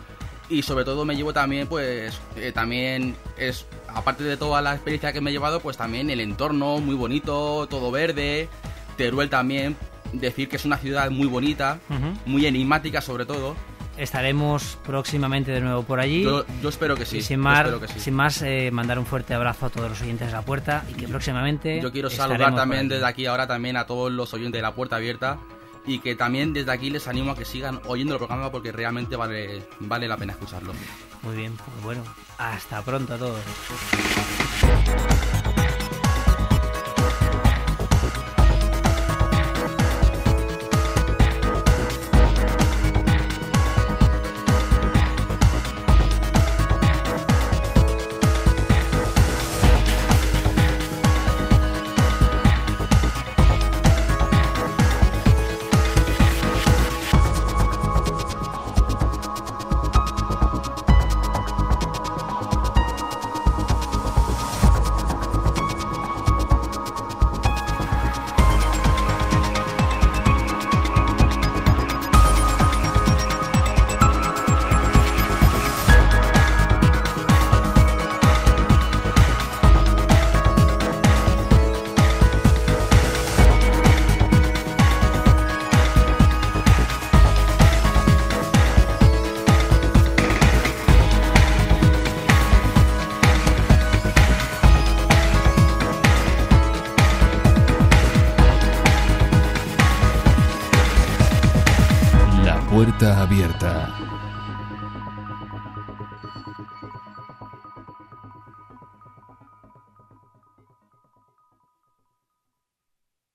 [0.49, 5.13] Y sobre todo me llevo también, pues, eh, también es, aparte de toda la experiencia
[5.13, 8.49] que me he llevado, pues también el entorno muy bonito, todo verde.
[8.97, 9.77] Teruel también,
[10.21, 11.81] decir que es una ciudad muy bonita,
[12.27, 13.57] muy enigmática sobre todo.
[13.97, 16.25] Estaremos próximamente de nuevo por allí.
[16.25, 17.19] Yo, yo espero que sí.
[17.19, 18.01] y sin más, espero que sí.
[18.01, 20.95] sin más eh, mandar un fuerte abrazo a todos los oyentes de la puerta y
[20.95, 21.81] que próximamente.
[21.81, 24.97] Yo quiero saludar también desde aquí ahora también a todos los oyentes de la puerta
[24.97, 25.39] abierta
[25.87, 29.17] y que también desde aquí les animo a que sigan oyendo el programa porque realmente
[29.17, 30.73] vale, vale la pena escucharlo.
[31.23, 32.03] Muy bien, pues bueno,
[32.39, 33.41] hasta pronto a todos.